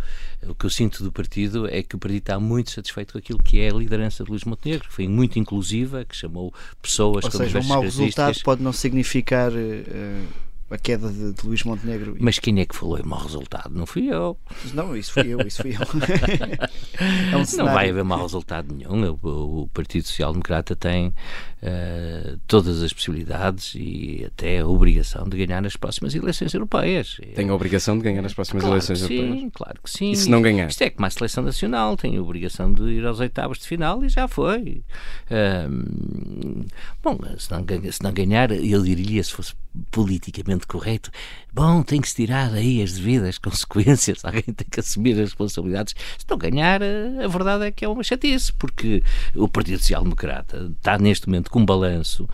[0.48, 3.40] o que eu sinto do partido é que o partido está muito satisfeito com aquilo
[3.40, 7.32] que é a liderança de Luís Montenegro, que foi muito inclusiva, que chamou pessoas Ou
[7.32, 10.28] com seja, um mau resultado pode não significar uh,
[10.72, 12.16] a queda de, de, Luís Montenegro.
[12.20, 13.74] Mas quem é que falou em mau resultado?
[13.74, 14.38] Não fui eu.
[14.74, 15.82] Não, isso fui eu, isso fui eu.
[17.32, 19.18] é um não vai haver mau resultado nenhum.
[19.22, 25.46] O, o Partido Social Democrata tem uh, todas as possibilidades e até a obrigação de
[25.46, 27.18] ganhar as próximas eleições europeias.
[27.36, 29.52] Tem a obrigação de ganhar as próximas claro eleições sim, europeias?
[29.54, 30.12] Claro que sim.
[30.12, 30.68] E se não ganhar?
[30.70, 34.04] Isto é como a seleção nacional, tem a obrigação de ir aos oitavos de final
[34.06, 34.84] e já foi.
[35.30, 36.66] Uh,
[37.04, 39.54] bom, se não, se não ganhar, eu diria, se fosse
[39.90, 41.10] politicamente correto,
[41.54, 45.96] bom, tem que se tirar aí as devidas consequências, alguém tem que assumir as responsabilidades.
[46.18, 49.04] Se não ganhar, a verdade é que é uma chatice, porque
[49.36, 52.28] o Partido Social Democrata está neste momento com um balanço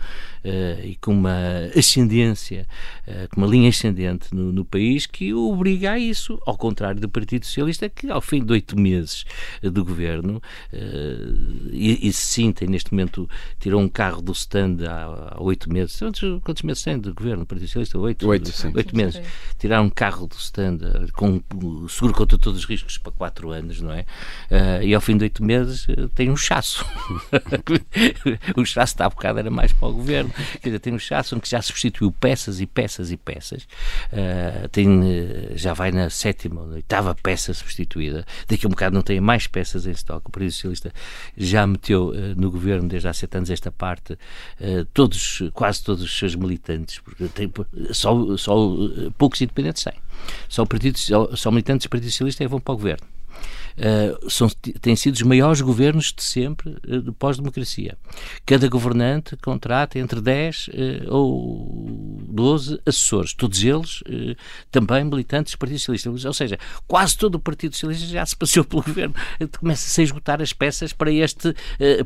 [0.48, 1.36] uh, e com uma
[1.76, 2.66] ascendência,
[3.06, 7.00] uh, com uma linha ascendente no, no, país que o obriga a isso, ao contrário
[7.00, 9.24] do Partido Socialista, que ao fim de oito meses
[9.62, 13.28] do governo, uh, e, e sim, tem neste momento,
[13.60, 15.98] tirou um carro do stand há, oito meses.
[15.98, 17.46] Quantos, quantos meses tem de governo?
[17.46, 17.98] Partido Socialista?
[17.98, 18.28] Oito?
[18.74, 19.20] Oito meses.
[19.58, 20.78] Tirar um carro do stand
[21.12, 21.42] com
[21.88, 24.04] seguro contra todos os riscos para quatro anos, não é?
[24.82, 26.84] e ao fim de oito meses tem um chasso.
[28.56, 30.32] o chasso está a bocado era mais para o governo.
[30.60, 33.62] Quer dizer, tem Chasson que já substituiu peças e peças e peças.
[34.12, 38.24] Uh, tem, uh, já vai na sétima ou oitava peça substituída.
[38.46, 40.28] Daqui a um bocado não tem mais peças em estoque.
[40.28, 40.92] O Partido Socialista
[41.36, 44.18] já meteu uh, no governo, desde há sete anos, esta parte,
[44.92, 47.52] todos, quase todos os seus militantes, porque tem,
[47.92, 48.54] só, só
[49.16, 49.94] poucos independentes têm.
[50.48, 53.17] Só, só, só militantes do Partido Socialista é vão para o governo.
[53.78, 54.48] Uh, são,
[54.80, 57.96] têm sido os maiores governos de sempre uh, de pós-democracia.
[58.44, 60.72] Cada governante contrata entre 10 uh,
[61.14, 64.02] ou 12 assessores, todos eles
[64.70, 66.28] também militantes do Partido Socialista.
[66.28, 69.14] Ou seja, quase todo o Partido Socialista já se passou pelo governo.
[69.58, 71.54] Começa-se a esgotar as peças para este,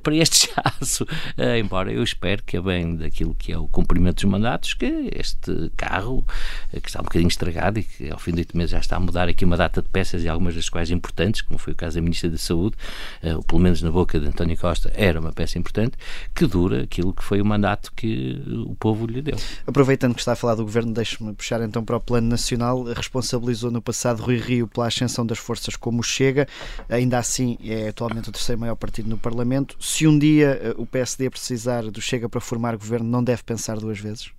[0.02, 1.06] para este chasso.
[1.58, 6.24] embora eu espero que, bem daquilo que é o cumprimento dos mandatos, que este carro,
[6.70, 9.00] que está um bocadinho estragado e que ao fim de oito meses já está a
[9.00, 11.96] mudar aqui uma data de peças e algumas das quais importantes, como foi o caso
[11.96, 12.76] da Ministra da Saúde,
[13.22, 15.96] uh, ou pelo menos na boca de António Costa, era uma peça importante,
[16.34, 19.36] que dura aquilo que foi o mandato que o povo lhe deu.
[19.66, 22.82] Aproveitando que está a falar do Governo, deixe-me puxar então para o Plano Nacional.
[22.82, 26.46] Responsabilizou no passado Rui Rio pela ascensão das forças como Chega,
[26.88, 29.76] ainda assim é atualmente o terceiro maior partido no Parlamento.
[29.80, 33.78] Se um dia eh, o PSD precisar do Chega para formar governo, não deve pensar
[33.78, 34.30] duas vezes?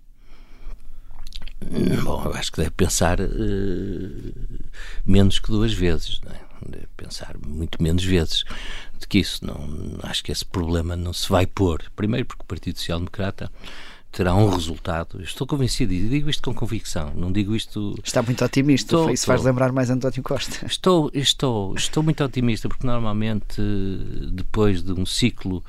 [2.03, 4.33] Bom, eu acho que deve pensar uh,
[5.05, 6.52] menos que duas vezes, é?
[6.95, 8.43] Pensar muito menos vezes
[8.99, 9.45] do que isso.
[9.45, 11.83] Não, acho que esse problema não se vai pôr.
[11.95, 13.51] Primeiro, porque o Partido Social Democrata
[14.13, 15.21] terá um resultado.
[15.21, 17.11] estou convencido e digo isto com convicção.
[17.15, 17.95] Não digo isto.
[18.03, 18.95] Está muito otimista.
[18.95, 20.65] Estou, Isso faz lembrar mais António Costa.
[20.65, 23.59] Estou, estou, estou muito otimista porque normalmente
[24.31, 25.63] depois de um ciclo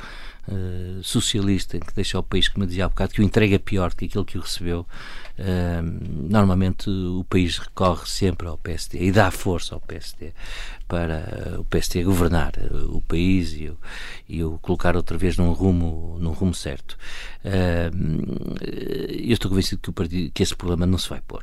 [0.47, 3.97] uh, socialista que deixa o país, como dizia há bocado, que o entrega pior do
[3.97, 9.31] que aquilo que o recebeu, uh, normalmente o país recorre sempre ao PSD e dá
[9.31, 10.33] força ao PSD
[10.89, 12.53] para o PSD governar
[12.89, 13.79] o país e o,
[14.29, 16.97] e o colocar outra vez num rumo, num rumo certo.
[17.45, 17.91] Uh,
[19.11, 21.43] eu estou convencido que, o partido, que esse problema não se vai pôr.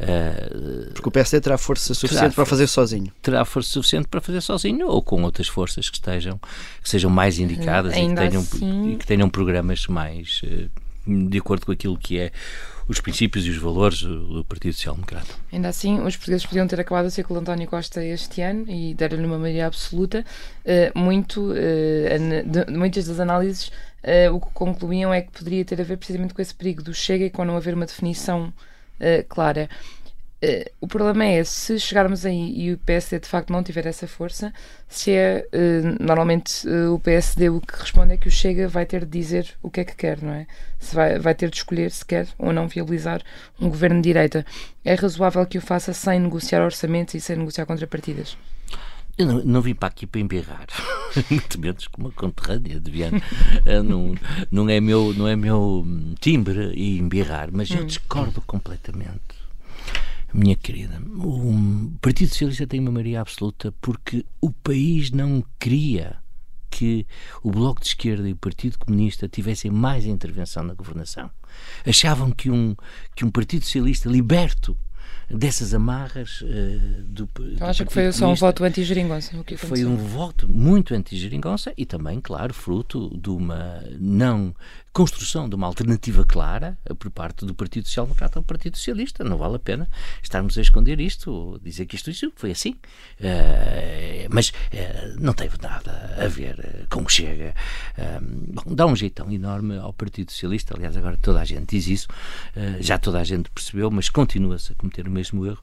[0.00, 3.12] Uh, Porque o PSD terá força suficiente terá para fazer sozinho.
[3.22, 6.38] Terá força suficiente para fazer sozinho ou com outras forças que estejam
[6.82, 8.92] que sejam mais indicadas e que, tenham, assim...
[8.92, 10.70] e que tenham programas mais uh,
[11.28, 12.32] de acordo com aquilo que é
[12.88, 15.34] os princípios e os valores do Partido Social Democrata.
[15.52, 19.26] Ainda assim, os portugueses podiam ter acabado o ciclo António Costa este ano e deram-lhe
[19.26, 20.24] uma maioria absoluta.
[20.64, 23.70] Uh, muito, de, muitas das análises
[24.32, 27.24] o que concluíam é que poderia ter a ver precisamente com esse perigo do Chega
[27.24, 28.52] e com não haver uma definição
[29.28, 29.68] clara.
[30.46, 34.06] Uh, o problema é se chegarmos aí e o PSD de facto não tiver essa
[34.06, 34.52] força,
[34.86, 38.86] se é uh, normalmente uh, o PSD o que responde é que o Chega vai
[38.86, 40.46] ter de dizer o que é que quer, não é?
[40.78, 43.22] Se vai, vai ter de escolher se quer ou não viabilizar
[43.60, 44.46] um governo de direita.
[44.84, 48.38] É razoável que o faça sem negociar orçamentos e sem negociar contrapartidas.
[49.18, 50.66] Eu não, não vim para aqui para embirrar,
[51.28, 53.20] muito menos como uma conterrânea de Viana.
[53.84, 54.14] não,
[54.48, 55.84] não, é meu, não é meu
[56.20, 57.86] timbre e embirrar, mas eu hum.
[57.86, 59.35] discordo completamente
[60.32, 66.16] minha querida, o Partido Socialista tem uma maioria absoluta porque o país não queria
[66.70, 67.06] que
[67.42, 71.30] o Bloco de Esquerda e o Partido Comunista tivessem mais intervenção na governação.
[71.86, 72.76] Achavam que um,
[73.14, 74.76] que um Partido Socialista liberto
[75.28, 77.28] dessas amarras uh, do,
[77.60, 79.32] Acho que foi só um voto anti-geringonça.
[79.56, 84.54] Foi um voto muito anti-geringonça e também, claro, fruto de uma não
[84.96, 89.22] construção de uma alternativa clara por parte do Partido Social Democrata ao Partido Socialista.
[89.22, 89.90] Não vale a pena
[90.22, 92.70] estarmos a esconder isto, dizer que isto, isto foi assim.
[93.20, 97.54] Uh, mas uh, não teve nada a ver com o Chega.
[97.98, 100.74] Uh, bom, dá um jeitão enorme ao Partido Socialista.
[100.74, 102.08] Aliás, agora toda a gente diz isso,
[102.80, 105.62] já toda a gente percebeu, mas continua-se a cometer o mesmo erro,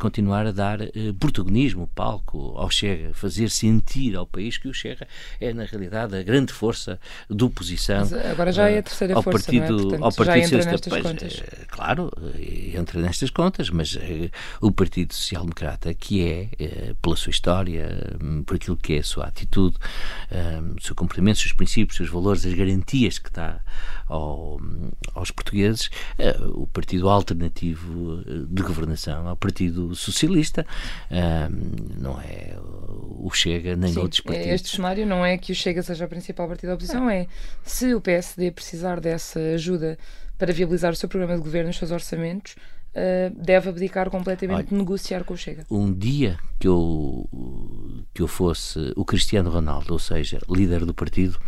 [0.00, 0.80] continuar a dar
[1.20, 5.06] protagonismo, palco ao Chega, fazer sentir ao país que o Chega
[5.40, 6.98] é, na realidade, a grande força
[7.30, 8.00] de oposição.
[8.00, 9.82] Mas agora já é a terceira ao força, partido, é?
[9.82, 11.42] Portanto, ao partido já entra nestas pois, contas.
[11.42, 17.16] Eh, claro, eh, entra nestas contas, mas eh, o Partido Social Democrata, que é, pela
[17.16, 19.76] sua história, hum, por aquilo que é a sua atitude,
[20.32, 23.60] hum, o seu comportamento, os seus princípios, os seus valores, as garantias que dá
[24.08, 24.60] ao,
[25.14, 25.90] aos portugueses,
[26.54, 30.66] o partido alternativo de governação ao Partido Socialista,
[31.10, 32.56] hum, não é
[33.26, 34.48] o Chega nem Sim, outros partidos.
[34.48, 37.26] Este cenário não é que o Chega seja o principal partido da oposição, é
[37.62, 39.98] se o PSD precisar dessa ajuda
[40.38, 42.56] para viabilizar o seu programa de governo, os seus orçamentos,
[42.96, 45.64] uh, deve abdicar completamente Olha, de negociar com o Chega.
[45.70, 47.28] Um dia que eu,
[48.14, 51.38] que eu fosse o Cristiano Ronaldo, ou seja, líder do partido,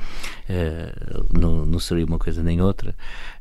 [0.48, 2.94] uh, não, não seria uma coisa nem outra,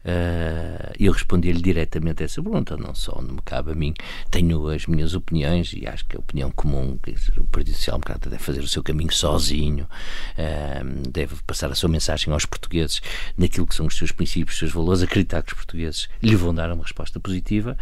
[0.08, 3.93] uh, eu respondi-lhe diretamente essa pergunta, não só não me cabe a mim,
[4.32, 8.30] tenho as minhas opiniões e acho que a opinião comum, que o Partido Social Democrata
[8.30, 13.01] deve fazer o seu caminho sozinho, uh, deve passar a sua mensagem aos portugueses
[13.38, 16.53] naquilo que são os seus princípios, os seus valores, acreditar que os portugueses lhe vão
[16.53, 17.78] dar uma resposta positiva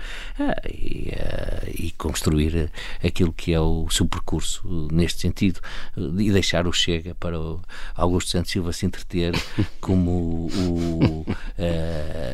[0.67, 1.11] e,
[1.73, 2.71] e construir
[3.03, 5.59] aquilo que é o o seu percurso neste sentido
[5.95, 7.61] e deixar o Chega para o
[7.95, 9.33] Augusto Santos Silva se entreter
[9.79, 11.35] como o, uh,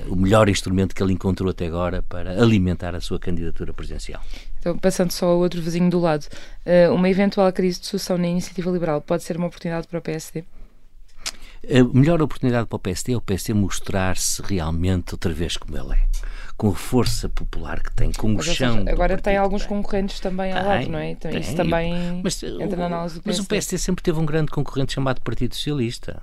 [0.08, 4.22] o melhor instrumento que ele encontrou até agora para alimentar a sua candidatura presidencial.
[4.60, 6.26] Então, passando só ao outro vizinho do lado,
[6.66, 10.02] uh, uma eventual crise de sucessão na iniciativa liberal pode ser uma oportunidade para o
[10.02, 10.44] PSD?
[11.64, 15.94] A melhor oportunidade para o PSD é o PSD mostrar-se realmente outra vez como ele
[15.94, 16.12] é
[16.62, 18.86] com a força popular que tem, com o chão.
[18.88, 21.10] Agora tem alguns concorrentes também ao lado, não é?
[21.10, 23.26] Então, isso também mas, entra na análise do PSD.
[23.26, 26.22] Mas o PSD sempre teve um grande concorrente chamado Partido Socialista.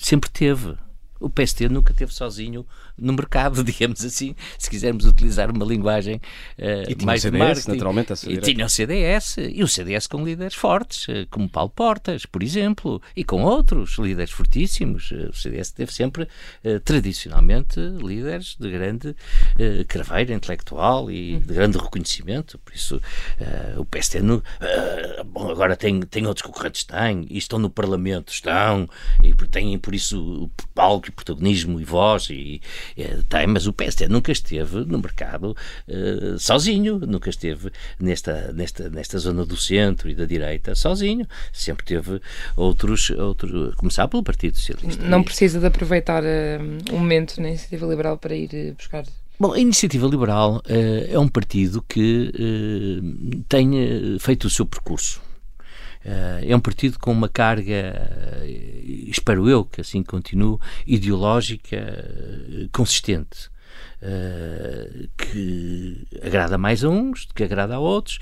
[0.00, 0.76] Sempre teve.
[1.20, 2.66] O PST nunca teve sozinho
[3.00, 6.16] no mercado, digamos assim, se quisermos utilizar uma linguagem
[6.58, 7.70] uh, e mais CDS, marketing.
[7.70, 12.26] naturalmente, e tinha o CDS, e o CDS com líderes fortes, uh, como Paulo Portas,
[12.26, 15.10] por exemplo, e com outros líderes fortíssimos.
[15.10, 16.28] Uh, o CDS teve sempre,
[16.84, 19.16] tradicionalmente, líderes de grande
[19.88, 23.00] craveira intelectual e de grande reconhecimento, por isso
[23.76, 24.42] o PST, no,
[25.26, 28.88] bom, agora tem, tem outros concorrentes, tem, e estão no Parlamento, estão,
[29.22, 32.60] e têm por isso palco e protagonismo e voz e,
[33.28, 35.56] tem, mas o PSD nunca esteve no mercado
[35.88, 41.84] uh, sozinho, nunca esteve nesta, nesta, nesta zona do centro e da direita sozinho, sempre
[41.84, 42.20] teve
[42.56, 45.04] outros, outros começar pelo Partido Socialista.
[45.04, 49.04] Não precisa de aproveitar uh, um momento na iniciativa liberal para ir uh, buscar
[49.38, 53.70] Bom, a Iniciativa Liberal uh, é um partido que uh, tem
[54.18, 55.22] feito o seu percurso.
[56.04, 58.42] Uh, é um partido com uma carga,
[59.06, 61.78] espero eu que assim continue, ideológica
[62.72, 63.50] consistente.
[64.02, 68.18] Uh, que agrada mais a uns, que agrada a outros,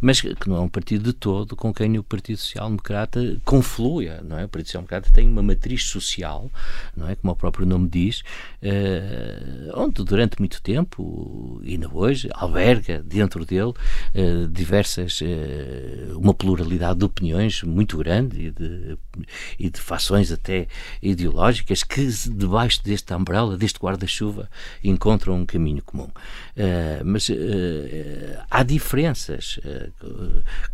[0.00, 4.08] mas que não é um partido de todo com quem o Partido Social Democrata conflui,
[4.24, 4.44] não é?
[4.44, 6.50] O Partido Social Democrata tem uma matriz social,
[6.96, 7.14] não é?
[7.14, 8.20] Como o próprio nome diz,
[8.62, 15.20] uh, onde durante muito tempo, ainda hoje, alberga dentro dele uh, diversas,
[16.16, 18.98] uma pluralidade de opiniões muito grande e de,
[19.58, 20.66] e de fações até
[21.02, 24.48] ideológicas que debaixo deste umbrella, deste guarda-chuva,
[24.82, 26.08] encontram um caminho comum.
[26.56, 27.34] Uh, mas uh,
[28.50, 29.89] há diferenças uh,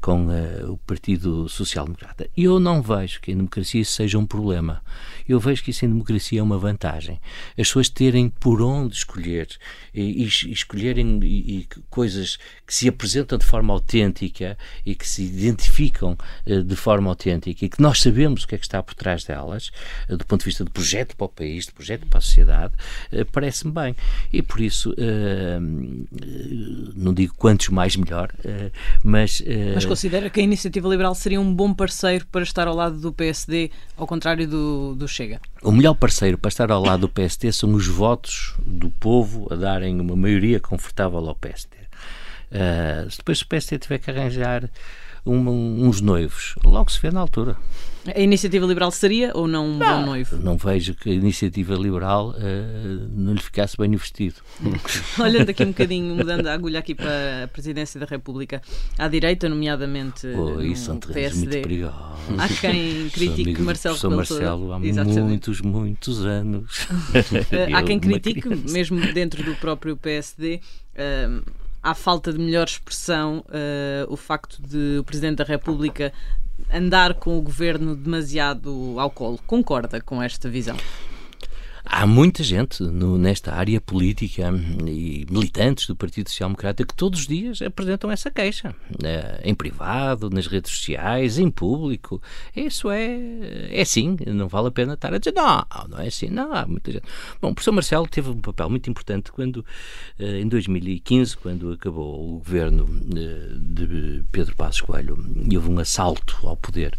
[0.01, 0.29] com
[0.69, 2.29] o Partido Social Democrata.
[2.37, 4.83] Eu não vejo que em democracia seja um problema.
[5.29, 7.21] Eu vejo que isso em democracia é uma vantagem.
[7.51, 9.49] As pessoas terem por onde escolher
[9.95, 15.23] e, e escolherem e, e coisas que se apresentam de forma autêntica e que se
[15.23, 16.17] identificam
[16.47, 19.71] de forma autêntica e que nós sabemos o que é que está por trás delas,
[20.09, 22.75] do ponto de vista de projeto para o país, de projeto para a sociedade,
[23.33, 23.97] parece-me bem.
[24.33, 24.95] E por isso,
[26.95, 28.33] não digo quantos mais melhor,
[29.03, 29.43] mas.
[29.75, 33.13] Mas considera que a Iniciativa Liberal seria um bom parceiro para estar ao lado do
[33.13, 35.41] PSD, ao contrário do, do Chega?
[35.63, 39.57] O melhor parceiro para estar ao lado do PSD são os votos do povo a
[39.57, 41.75] darem uma maioria confortável ao PSD.
[42.53, 44.71] Uh, se depois o PSD tiver que arranjar
[45.27, 46.55] um, uns noivos.
[46.65, 47.57] Logo se vê na altura.
[48.15, 50.37] A iniciativa liberal seria ou não um não, bom noivo?
[50.37, 54.37] Não vejo que a iniciativa liberal uh, não lhe ficasse bem vestido.
[55.19, 58.63] Olhando aqui um bocadinho, mudando a agulha aqui para a presidência da República,
[58.97, 61.47] à direita, nomeadamente oh, isso são PSD.
[61.47, 61.97] muito perigosos.
[62.39, 65.21] Há quem critique Marcelo Rebelo Marcelo há Exatamente.
[65.23, 66.87] muitos, muitos anos.
[67.75, 70.61] há quem critique, mesmo dentro do próprio PSD,
[70.95, 76.13] uh, à falta de melhor expressão, uh, o facto de o Presidente da República
[76.73, 79.39] andar com o governo demasiado ao colo.
[79.47, 80.77] Concorda com esta visão?
[81.89, 84.53] Há muita gente no, nesta área política
[84.85, 88.75] e militantes do Partido Social Democrata que todos os dias apresentam essa queixa.
[89.03, 92.21] Eh, em privado, nas redes sociais, em público.
[92.55, 94.17] Isso é, é assim.
[94.27, 96.29] Não vale a pena estar a dizer não, não é assim.
[96.29, 97.05] Não, há muita gente.
[97.41, 99.65] Bom, o professor Marcelo teve um papel muito importante quando,
[100.19, 105.17] eh, em 2015, quando acabou o governo eh, de Pedro Passos Coelho
[105.49, 106.99] e houve um assalto ao poder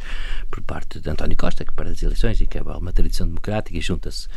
[0.49, 3.77] por parte de António Costa, que para as eleições e que é uma tradição democrática
[3.77, 4.29] e junta-se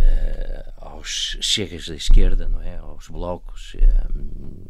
[0.00, 2.76] uh, aos chegas da esquerda, não é?
[2.76, 4.64] aos blocos uh,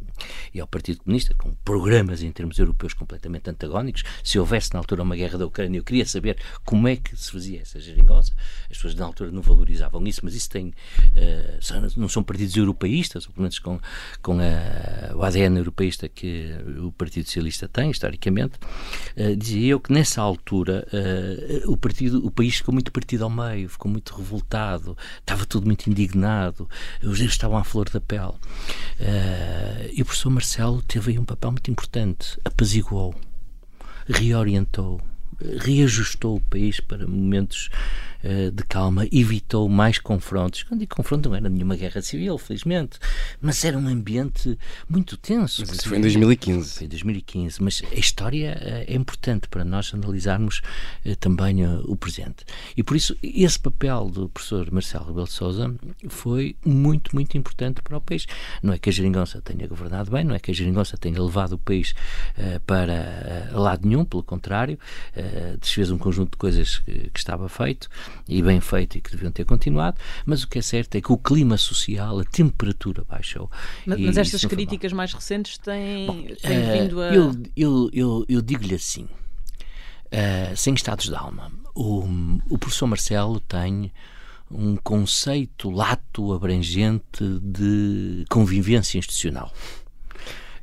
[0.52, 4.04] e ao Partido Comunista, com programas em termos europeus completamente antagónicos.
[4.22, 7.30] Se houvesse na altura uma guerra da Ucrânia, eu queria saber como é que se
[7.30, 8.32] fazia essa geringonça.
[8.70, 10.68] As pessoas na altura não valorizavam isso, mas isso tem.
[10.68, 13.80] Uh, não são partidos europeístas, ou pelo menos com,
[14.22, 18.58] com a, o ADN europeísta que o Partido Socialista tem, historicamente.
[19.16, 23.30] Uh, dizia eu que nessa altura uh, o, partido, o país ficou muito partido ao
[23.30, 26.13] meio, ficou muito revoltado, estava tudo muito indignado,
[27.02, 28.34] os erros estavam à flor da pele.
[29.92, 33.14] e o professor Marcelo teve aí um papel muito importante, apaziguou,
[34.06, 35.00] reorientou,
[35.60, 37.70] reajustou o país para momentos
[38.24, 40.62] uh, de calma, evitou mais confrontos.
[40.62, 42.98] Quando digo confronto, não era nenhuma guerra civil, felizmente,
[43.40, 44.58] mas era um ambiente
[44.88, 45.62] muito tenso.
[45.62, 46.74] Mas isso foi em 2015.
[46.74, 50.62] Foi em 2015, mas a história uh, é importante para nós analisarmos
[51.04, 51.54] uh, também
[51.84, 52.44] o presente.
[52.76, 55.74] E por isso, esse papel do professor Marcelo Rebelo de Souza
[56.08, 58.26] foi muito, muito importante para o país.
[58.62, 61.52] Não é que a Geringonça tenha governado bem, não é que a Geringonça tenha levado
[61.52, 61.94] o país
[62.66, 64.78] para lado nenhum, pelo contrário,
[65.60, 67.88] desfez um conjunto de coisas que, que estava feito
[68.28, 71.12] e bem feito e que deviam ter continuado, mas o que é certo é que
[71.12, 73.50] o clima social, a temperatura baixou.
[73.86, 77.14] Mas, mas estas críticas mais recentes têm, Bom, têm uh, vindo a.
[77.14, 82.04] Eu, eu, eu, eu digo-lhe assim, uh, sem estados de alma, o,
[82.48, 83.92] o professor Marcelo tem
[84.50, 89.52] um conceito lato abrangente de convivência institucional.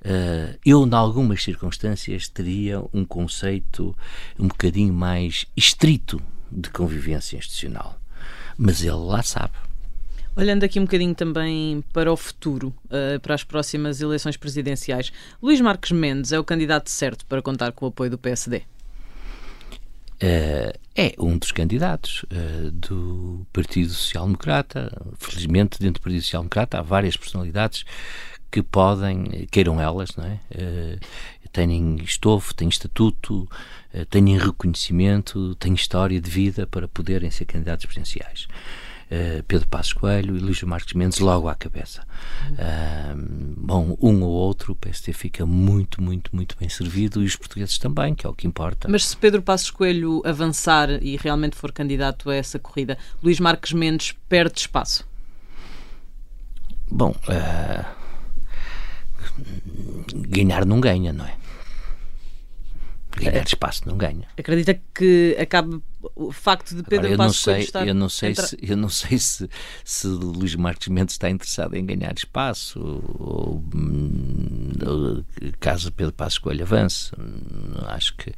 [0.04, 3.96] Uh, eu, em algumas circunstâncias, teria um conceito
[4.40, 6.22] um bocadinho mais estrito
[6.52, 8.00] de convivência institucional.
[8.58, 9.54] Mas ele lá sabe.
[10.36, 15.60] Olhando aqui um bocadinho também para o futuro, uh, para as próximas eleições presidenciais, Luís
[15.60, 18.58] Marques Mendes é o candidato certo para contar com o apoio do PSD?
[18.58, 18.62] Uh,
[20.22, 24.92] eh, é um dos candidatos uh, do Partido Social Democrata.
[25.20, 27.84] Felizmente, dentro do Partido Social Democrata há várias personalidades
[28.52, 30.40] que podem, queiram elas, não é?
[30.54, 31.00] Uh,
[31.52, 33.50] têm estofo, têm estatuto,
[34.10, 38.48] têm reconhecimento, têm história de vida para poderem ser candidatos presidenciais.
[39.12, 42.02] Uh, Pedro Passos Coelho e Luís Marques Mendes logo à cabeça.
[42.52, 47.36] Uh, bom, um ou outro, o PST fica muito, muito, muito bem servido e os
[47.36, 48.88] portugueses também, que é o que importa.
[48.88, 53.74] Mas se Pedro Passos Coelho avançar e realmente for candidato a essa corrida, Luís Marques
[53.74, 55.06] Mendes perde espaço?
[56.90, 57.86] Bom, uh,
[60.14, 61.36] ganhar não ganha, não é?
[63.18, 64.28] Ganhar espaço não ganha.
[64.38, 65.82] Acredita que acabe
[66.16, 68.48] o facto de Pedro Agora, eu Passos não sei, estar eu não sei entra...
[68.48, 69.50] se eu não sei se,
[69.84, 73.64] se Luís Marques Mendes está interessado em ganhar espaço ou,
[74.86, 75.26] ou
[75.60, 77.12] caso Pedro Passos Coelho avance.
[77.88, 78.34] Acho que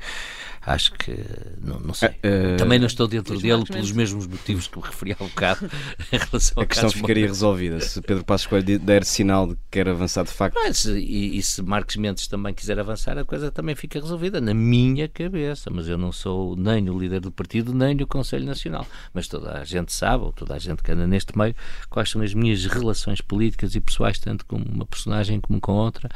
[0.66, 1.16] acho que
[1.62, 2.10] não, não sei.
[2.10, 5.70] Uh, também não estou dentro dele pelos mesmos motivos que me referi há um bocado
[6.12, 7.80] em relação a questão ficaria resolvida.
[7.80, 10.56] Se Pedro Passos Coelho der sinal de que quer avançar de facto.
[10.56, 14.54] Mas, e, e se Marques Mendes também quiser avançar a coisa também fica resolvida na
[14.54, 15.70] minha cabeça.
[15.70, 18.86] Mas eu não sou nem o líder do partido partido nem no Conselho Nacional.
[19.14, 21.56] Mas toda a gente sabe, ou toda a gente que anda neste meio,
[21.90, 26.10] quais são as minhas relações políticas e pessoais, tanto com uma personagem como com outra,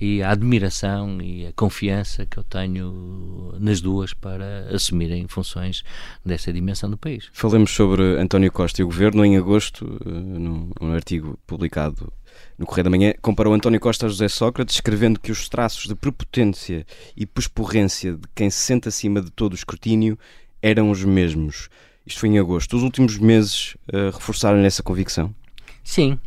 [0.00, 5.82] e a admiração e a confiança que eu tenho nas duas para assumirem funções
[6.24, 7.28] dessa dimensão do país.
[7.32, 9.24] Falemos sobre António Costa e o governo.
[9.26, 12.12] Em agosto, eh, num, num artigo publicado
[12.58, 15.94] no Correio da Manhã, comparou António Costa a José Sócrates, escrevendo que os traços de
[15.94, 20.18] prepotência e pesporrência de quem se sente acima de todo o escrutínio
[20.62, 21.68] eram os mesmos.
[22.06, 22.76] Isto foi em agosto.
[22.76, 25.34] Os últimos meses uh, reforçaram essa convicção?
[25.82, 26.18] Sim,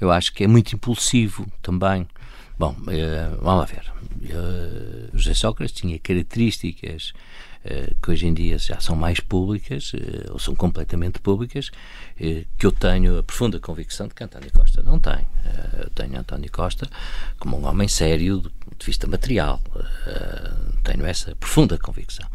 [0.00, 2.06] eu acho que é muito impulsivo também.
[2.58, 3.92] Bom, uh, vamos lá ver.
[4.34, 7.12] Uh, José Sócrates tinha características
[8.00, 9.90] que hoje em dia já são mais públicas,
[10.30, 11.72] ou são completamente públicas,
[12.16, 15.26] que eu tenho a profunda convicção de que António Costa não tem.
[15.76, 16.88] Eu tenho António Costa
[17.40, 19.60] como um homem sério do ponto de vista material.
[20.84, 22.28] Tenho essa profunda convicção.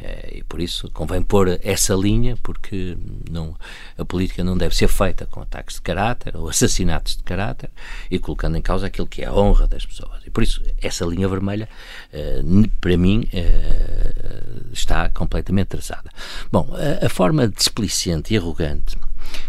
[0.00, 2.96] É, e por isso convém pôr essa linha, porque
[3.28, 3.56] não,
[3.96, 7.70] a política não deve ser feita com ataques de caráter ou assassinatos de caráter
[8.10, 10.22] e colocando em causa aquilo que é a honra das pessoas.
[10.24, 11.68] E por isso, essa linha vermelha,
[12.12, 12.42] eh,
[12.80, 14.12] para mim, eh,
[14.72, 16.10] está completamente traçada.
[16.52, 18.96] Bom, a, a forma displicente e arrogante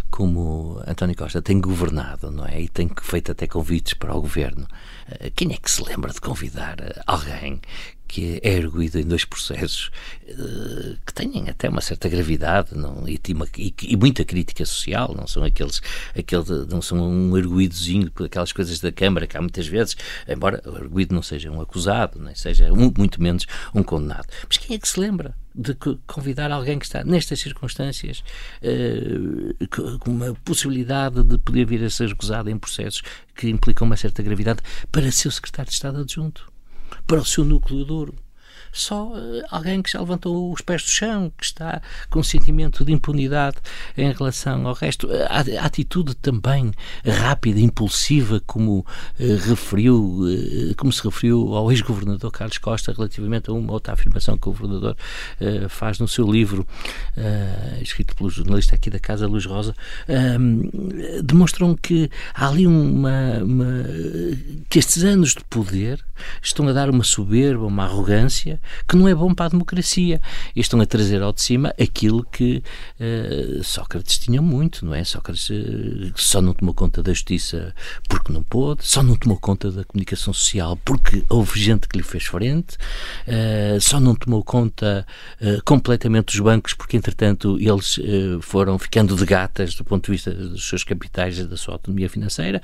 [0.09, 2.59] como António Costa tem governado, não é?
[2.59, 4.67] E tem feito até convites para o governo.
[5.35, 7.61] Quem é que se lembra de convidar alguém
[8.09, 9.91] que é erguido em dois processos
[10.27, 13.21] uh, que têm até uma certa gravidade não, e,
[13.57, 15.79] e, e, muita crítica social, não são aqueles,
[16.17, 19.95] aquele, não são um erguidozinho por aquelas coisas da Câmara que há muitas vezes,
[20.27, 23.45] embora o erguido não seja um acusado, nem seja um, muito menos
[23.75, 24.27] um condenado.
[24.47, 25.75] Mas quem é que se lembra de
[26.07, 28.23] convidar alguém que está nestas circunstâncias
[28.63, 33.03] uh, com uma possibilidade de poder vir a ser acusado em processos
[33.35, 36.51] que implicam uma certa gravidade para ser o secretário de Estado adjunto?
[37.09, 38.13] Para o seu núcleo duro.
[38.71, 42.85] Só uh, alguém que já levantou os pés do chão, que está com um sentimento
[42.85, 43.57] de impunidade
[43.97, 45.09] em relação ao resto.
[45.29, 46.71] A, a atitude também
[47.05, 48.85] rápida, impulsiva, como uh,
[49.47, 50.23] referiu,
[50.77, 54.95] como se referiu ao ex-governador Carlos Costa relativamente a uma outra afirmação que o governador
[55.69, 56.65] faz no seu livro,
[57.81, 59.75] escrito pelo jornalista aqui da Casa Luz Rosa,
[61.23, 63.83] demonstram que há ali uma, uma
[64.69, 66.03] que estes anos de poder
[66.41, 70.21] estão a dar uma soberba, uma arrogância que não é bom para a democracia.
[70.55, 72.63] E estão a trazer ao de cima aquilo que
[72.99, 75.03] uh, Sócrates tinha muito, não é?
[75.03, 77.73] Sócrates uh, só não tomou conta da justiça
[78.07, 82.03] porque não pôde, só não tomou conta da comunicação social porque houve gente que lhe
[82.03, 82.77] fez frente,
[83.27, 85.05] uh, só não tomou conta
[85.65, 87.99] completamente dos bancos porque, entretanto, eles
[88.41, 92.09] foram ficando de gatas do ponto de vista dos seus capitais e da sua autonomia
[92.09, 92.61] financeira.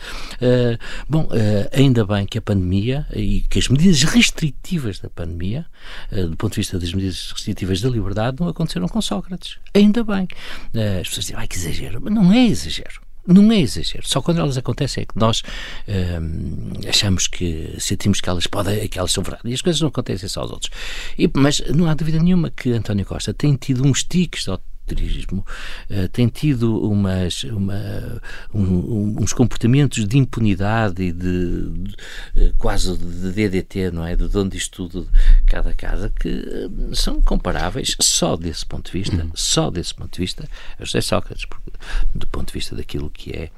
[1.08, 1.28] bom,
[1.72, 5.66] ainda bem que a pandemia e que as medidas restritivas da pandemia,
[6.12, 9.58] do ponto de vista das medidas restritivas da liberdade, não aconteceram com Sócrates.
[9.74, 10.28] Ainda bem.
[10.74, 12.00] Uh, as pessoas dizem, ai que exagero.
[12.02, 13.02] Mas não é exagero.
[13.28, 14.08] Não é exagero.
[14.08, 19.00] Só quando elas acontecem é que nós uh, achamos que sentimos que elas podem, que
[19.00, 19.50] elas são verdade.
[19.50, 20.72] E as coisas não acontecem só aos outros.
[21.18, 24.52] E, mas não há dúvida nenhuma que António Costa tem tido uns tiques de
[24.86, 25.46] turismo
[25.90, 28.22] uh, tem tido umas, uma,
[28.54, 31.96] um, uns comportamentos de impunidade e de, de
[32.36, 34.16] uh, quase de DDT, não é?
[34.16, 35.10] De onde isto tudo,
[35.46, 39.32] cada casa, que uh, são comparáveis só desse ponto de vista, uhum.
[39.34, 40.48] só desse ponto de vista,
[40.80, 41.72] a José Sócrates, porque,
[42.14, 43.50] do ponto de vista daquilo que é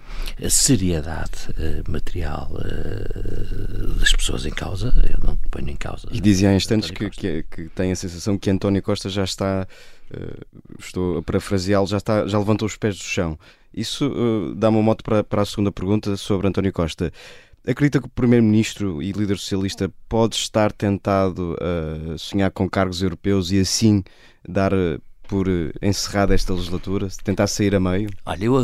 [0.43, 1.31] a seriedade
[1.87, 2.51] material
[3.99, 6.07] das pessoas em causa, eu não te ponho em causa.
[6.11, 9.57] E dizia há instantes que, que, que tem a sensação que António Costa já está
[9.57, 9.96] Uh,
[10.79, 13.37] estou a parafraseá-lo, já, está, já levantou os pés do chão.
[13.73, 17.11] Isso uh, dá-me um moto para, para a segunda pergunta sobre António Costa.
[17.67, 23.01] Acredita que o Primeiro-Ministro e líder socialista pode estar tentado a uh, sonhar com cargos
[23.01, 24.03] europeus e assim
[24.47, 25.45] dar uh, por
[25.81, 28.09] encerrada esta legislatura, tentar sair a meio?
[28.25, 28.55] Olha, eu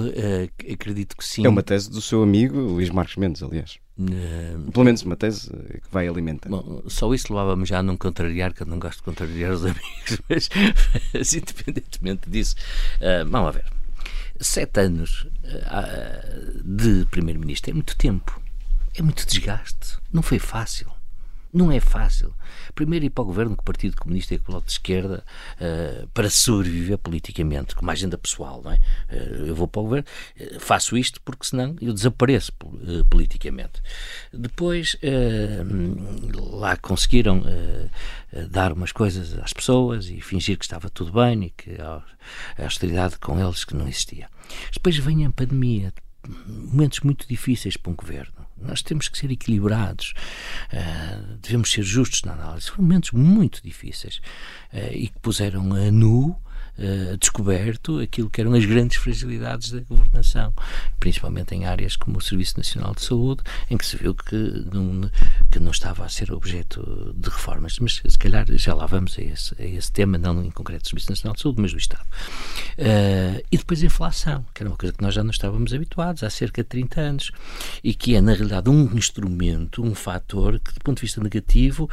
[0.71, 1.45] acredito que sim.
[1.45, 3.82] É uma tese do seu amigo Luís Marques Mendes, aliás.
[4.09, 6.49] Uh, Pelo menos uma tese que vai alimentar.
[6.49, 9.63] Bom, só isso levava-me já a não contrariar, que eu não gosto de contrariar os
[9.65, 10.49] amigos, mas,
[11.13, 12.55] mas independentemente disso,
[12.97, 13.65] uh, vamos a ver.
[14.39, 18.41] Sete anos uh, de Primeiro-Ministro é muito tempo,
[18.95, 20.91] é muito desgaste, não foi fácil.
[21.53, 22.33] Não é fácil.
[22.73, 25.23] Primeiro ir para o governo com o Partido Comunista e com o Bloco de Esquerda
[25.61, 28.79] uh, para sobreviver politicamente, com uma agenda pessoal, não é?
[29.11, 30.07] Uh, eu vou para o governo,
[30.39, 32.51] uh, faço isto porque senão eu desapareço
[33.09, 33.81] politicamente.
[34.33, 34.97] Depois
[36.33, 37.43] lá conseguiram
[38.49, 42.01] dar umas coisas às pessoas e fingir que estava tudo bem e que a
[42.63, 44.27] austeridade com eles que não existia.
[44.71, 45.93] Depois vem a pandemia,
[46.47, 48.33] momentos muito difíceis para um governo.
[48.63, 50.13] Nós temos que ser equilibrados,
[50.71, 52.69] uh, devemos ser justos na análise.
[52.69, 54.21] Foram momentos muito difíceis
[54.73, 56.35] uh, e que puseram a nu
[56.77, 60.53] uh, descoberto aquilo que eram as grandes fragilidades da governação,
[60.99, 64.35] principalmente em áreas como o Serviço Nacional de Saúde, em que se viu que
[64.71, 65.09] não,
[65.51, 67.77] que não estava a ser objeto de reformas.
[67.79, 70.89] Mas se calhar já lá vamos a esse, a esse tema, não em concreto do
[70.89, 72.05] Serviço Nacional de Saúde, mas do Estado.
[72.77, 76.23] Uh, e depois a inflação, que era uma coisa que nós já não estávamos habituados
[76.23, 77.31] há cerca de 30 anos
[77.83, 81.89] e que é, na realidade, um instrumento, um fator que, do ponto de vista negativo,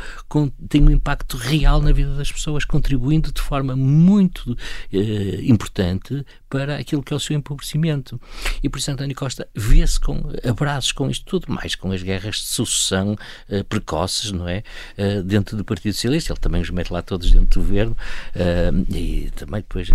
[0.69, 4.57] tem um impacto real na vida das pessoas, contribuindo de forma muito
[4.93, 8.21] eh, importante para aquilo que é o seu empobrecimento.
[8.63, 12.37] E por isso António Costa vê-se com abraços com isto tudo, mais com as guerras
[12.37, 13.17] de sucessão
[13.49, 14.65] uh, precoces, não é?
[14.99, 17.97] Uh, dentro do Partido Socialista, ele também os mete lá todos dentro do governo
[18.35, 19.89] uh, e também depois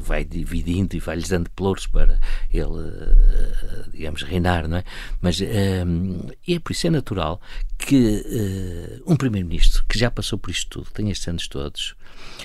[0.00, 2.20] vai dividindo e vai-lhes dando pelouros para
[2.52, 2.72] ele,
[3.92, 4.84] digamos, reinar, não é?
[5.20, 5.84] Mas é
[6.62, 7.40] por isso é natural
[7.78, 8.24] que
[9.06, 11.94] um primeiro-ministro que já passou por isto tudo, tem estes anos todos,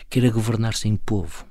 [0.10, 1.46] queira governar sem povo.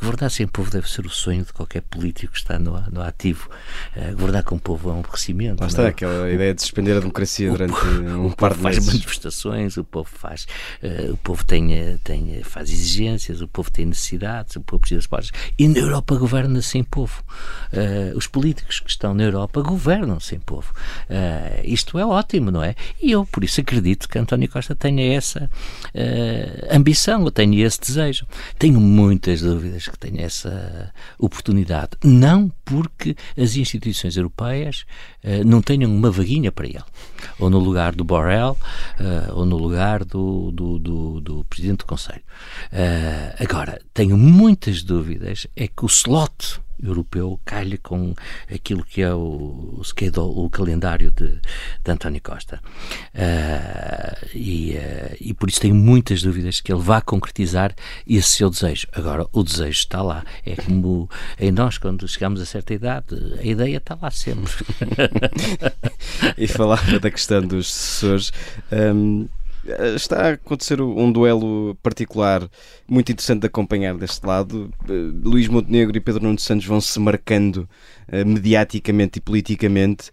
[0.00, 3.48] Governar sem povo deve ser o sonho de qualquer político que está no, no ativo.
[3.96, 5.60] Uh, governar com o povo é um aborrecimento.
[5.60, 5.88] Lá está, é?
[5.88, 8.84] aquela ideia de suspender a democracia durante povo, um par de meses.
[8.84, 10.46] faz manifestações, o povo faz,
[10.82, 15.00] uh, o povo tem, eh, tem, faz exigências, o povo tem necessidades, o povo precisa
[15.00, 15.30] de portas.
[15.58, 17.22] E na Europa governa sem povo.
[17.72, 20.72] Uh, os políticos que estão na Europa governam sem povo.
[21.64, 22.74] isto é ótimo, não é?
[23.00, 25.50] E eu, por isso, acredito que António Costa tenha essa
[26.70, 28.26] ambição, ou tenha esse desejo.
[28.58, 31.90] Tenho muitas dúvidas que tenha essa oportunidade.
[32.02, 34.84] Não porque as instituições europeias
[35.24, 36.82] uh, não tenham uma vaguinha para ele.
[37.38, 38.56] Ou no lugar do Borrell,
[39.00, 42.22] uh, ou no lugar do, do, do, do Presidente do Conselho.
[42.72, 48.14] Uh, agora, tenho muitas dúvidas, é que o slot europeu calha com
[48.52, 52.60] aquilo que é o, o, o calendário de, de António Costa.
[53.14, 57.74] Uh, e, uh, e por isso tenho muitas dúvidas que ele vá concretizar
[58.06, 58.86] esse seu desejo.
[58.92, 60.24] Agora, o desejo está lá.
[60.44, 61.08] É como
[61.38, 63.06] em nós, quando chegamos a certa idade,
[63.38, 64.52] a ideia está lá sempre.
[66.36, 68.32] e falava da questão dos sucessores.
[68.72, 69.45] Um eh,
[69.94, 72.48] está a acontecer um duelo particular
[72.88, 74.70] muito interessante de acompanhar deste lado.
[74.88, 74.92] Eh,
[75.22, 77.68] Luís Montenegro e Pedro Nuno Santos vão se marcando
[78.08, 80.10] uh, mediaticamente e politicamente.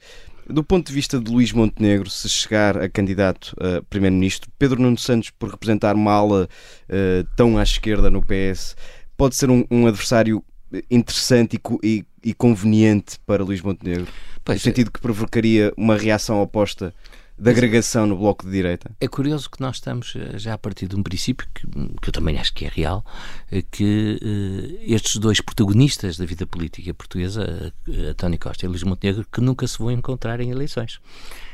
[0.49, 4.97] Do ponto de vista de Luís Montenegro, se chegar a candidato a primeiro-ministro, Pedro Nuno
[4.97, 6.49] Santos, por representar uma ala
[6.89, 8.75] uh, tão à esquerda no PS,
[9.15, 10.43] pode ser um, um adversário
[10.89, 14.07] interessante e, e, e, conveniente para Luís Montenegro?
[14.43, 14.63] Pois no é.
[14.63, 16.93] sentido que provocaria uma reação oposta
[17.38, 18.91] da agregação no bloco de direita?
[18.99, 21.67] É curioso que nós estamos eh, já a partir de um princípio que,
[22.01, 23.03] que eu também acho que é real,
[23.51, 28.84] eh, que uh, estes dois protagonistas da vida política portuguesa, uh, António Costa e Luís
[28.84, 30.95] Montenegro, que nunca se vão encontrar em eleições.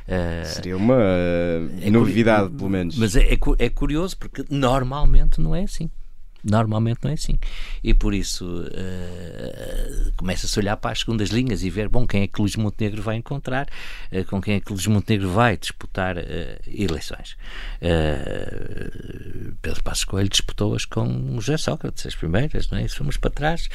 [0.08, 1.02] Uh, Seria uma
[1.82, 2.98] é novidade, pelo menos.
[2.98, 5.90] Mas é, é, é curioso porque normalmente não é assim.
[6.44, 7.38] Normalmente não é assim.
[7.84, 12.24] E por isso uh, começa-se a olhar para as segundas linhas e ver, bom, quem
[12.24, 13.68] é que Luís Montenegro vai encontrar,
[14.12, 16.22] uh, com quem é que Luís Montenegro vai disputar uh,
[16.68, 17.38] eleições.
[19.62, 22.84] Pedro Passos Coelho disputou-as com José Sócrates, as primeiras, não é?
[22.84, 23.70] E se formos para trás,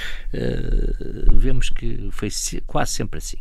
[1.32, 2.28] vemos que foi
[2.66, 3.39] quase sempre assim.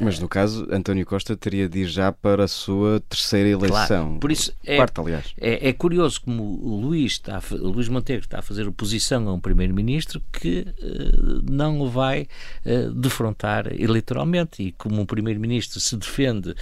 [0.00, 4.06] Mas no caso, António Costa teria de ir já para a sua terceira eleição.
[4.06, 5.34] Claro, por isso é, Quarta, aliás.
[5.40, 9.28] É, é curioso como o Luís está a o Luís Montenegro está a fazer oposição
[9.28, 12.26] a um primeiro-ministro que uh, não o vai
[12.64, 16.54] uh, defrontar eleitoralmente e como um primeiro-ministro se defende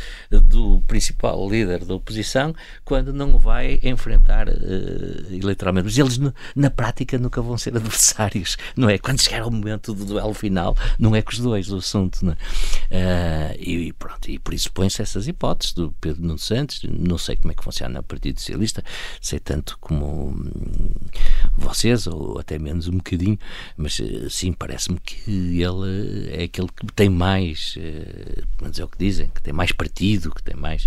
[0.49, 5.84] do principal líder da oposição quando não o vai enfrentar uh, eleitoralmente.
[5.84, 8.99] Mas eles na prática nunca vão ser adversários, não é?
[8.99, 12.37] Quando chegar ao momento do duelo final, não é com os dois o assunto, não
[12.91, 13.57] é?
[13.59, 17.53] e pronto, e por isso põem-se essas hipóteses do Pedro Nuno Santos, não sei como
[17.53, 18.82] é que funciona o Partido Socialista,
[19.20, 20.34] sei tanto como
[21.57, 23.38] vocês, ou até menos um bocadinho,
[23.76, 28.88] mas eh, sim, parece-me que ele é aquele que tem mais, eh, mas é o
[28.88, 30.86] que dizem, que tem mais partido, que tem mais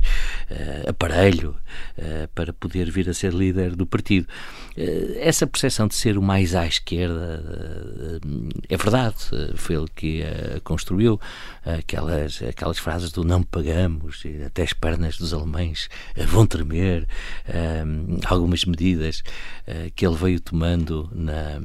[0.49, 1.55] uh, aparelho
[1.97, 4.27] uh, para poder vir a ser líder do partido.
[4.77, 7.41] Uh, essa percepção de ser o mais à esquerda
[8.67, 9.15] é verdade,
[9.55, 10.23] foi ele que
[10.63, 11.19] construiu,
[11.65, 15.89] aquelas, aquelas frases do não pagamos, até as pernas dos alemães
[16.27, 17.07] vão tremer,
[18.25, 19.23] algumas medidas
[19.95, 21.57] que ele veio tomando na,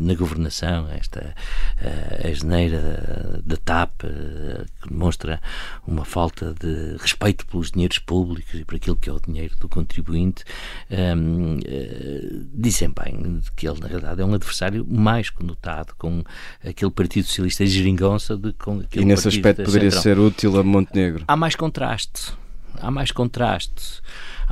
[0.00, 1.32] na governação, esta
[1.80, 5.40] uh, asneira da TAP, uh, que demonstra
[5.86, 9.68] uma falta de respeito pelos dinheiros públicos e por aquilo que é o dinheiro do
[9.68, 10.42] contribuinte,
[10.90, 16.24] um, uh, dizem bem que ele, na realidade, é um adversário mais conotado com
[16.66, 20.02] aquele Partido Socialista geringonça de com aquele E nesse aspecto poderia Centrão.
[20.02, 21.24] ser útil a Montenegro?
[21.28, 22.32] Há mais contraste.
[22.80, 24.02] Há mais contraste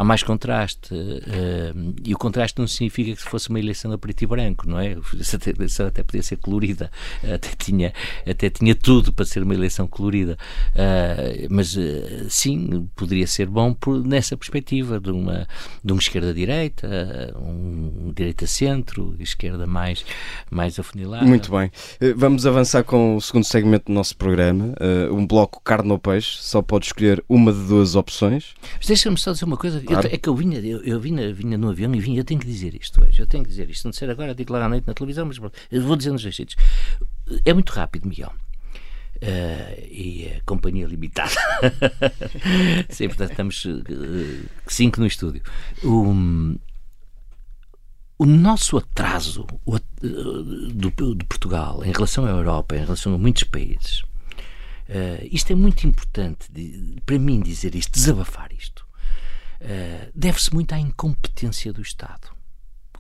[0.01, 0.94] há mais contraste.
[0.94, 4.80] Uh, e o contraste não significa que fosse uma eleição a preto e branco, não
[4.80, 4.94] é?
[4.94, 6.90] A eleição até podia ser colorida,
[7.22, 7.92] até tinha,
[8.26, 10.38] até tinha tudo para ser uma eleição colorida.
[10.70, 15.46] Uh, mas uh, sim, poderia ser bom por, nessa perspectiva de uma,
[15.84, 20.03] de uma esquerda-direita, um direita-centro, esquerda mais,
[20.51, 21.26] mais afunilada.
[21.26, 21.70] Muito bem.
[22.16, 24.74] Vamos avançar com o segundo segmento do nosso programa,
[25.12, 26.38] um bloco carne ou peixe.
[26.40, 28.55] Só pode escolher uma de duas opções.
[28.86, 30.09] Deixa-me só dizer uma coisa Claro.
[30.09, 32.41] Eu, é que eu vinha, eu, eu vinha, vinha no avião e vinha, eu tenho
[32.41, 33.84] que dizer isto hoje, eu tenho que dizer isto.
[33.84, 35.38] Não ser agora, digo lá à noite na televisão, mas
[35.70, 36.57] eu vou dizer nos dois sítios.
[37.45, 38.32] É muito rápido, Miguel.
[39.16, 41.30] Uh, e a companhia limitada.
[42.88, 45.43] Sim, portanto, estamos uh, cinco no estúdio.
[45.84, 46.57] O,
[48.18, 53.18] o nosso atraso o, uh, do, de Portugal em relação à Europa, em relação a
[53.18, 54.05] muitos países,
[55.30, 58.89] isto é muito importante de, para mim dizer isto, desabafar isto.
[59.61, 62.28] Eh, deve-se muito à incompetência do Estado.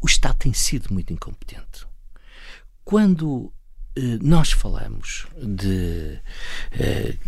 [0.02, 1.86] O Estado tem sido muito incompetente.
[2.84, 3.52] Quando uh,
[4.22, 6.20] nós falamos de.
[6.74, 7.18] Uh,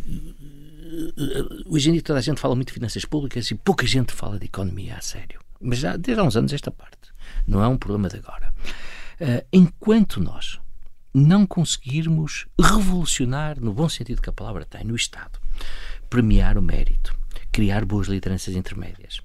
[1.66, 4.39] hoje em dia toda a gente fala muito de finanças públicas e pouca gente fala
[4.39, 5.41] de economia a sério.
[5.61, 7.12] Mas já desde há uns anos esta parte.
[7.47, 8.53] Não é um problema de agora.
[9.53, 10.61] enquanto nós
[11.14, 15.39] não conseguirmos revolucionar, no bom sentido que a palavra tem, no Estado,
[16.09, 17.16] premiar o mérito,
[17.53, 19.21] criar boas lideranças intermédias,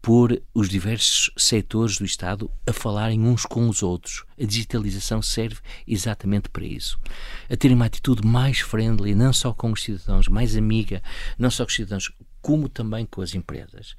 [0.00, 4.24] pôr os diversos setores do Estado a falarem uns com os outros.
[4.40, 6.98] A digitalização serve exatamente para isso.
[7.48, 11.02] A ter uma atitude mais friendly, não só com os cidadãos, mais amiga,
[11.38, 12.10] não só com os cidadãos,
[12.40, 13.94] como também com as empresas.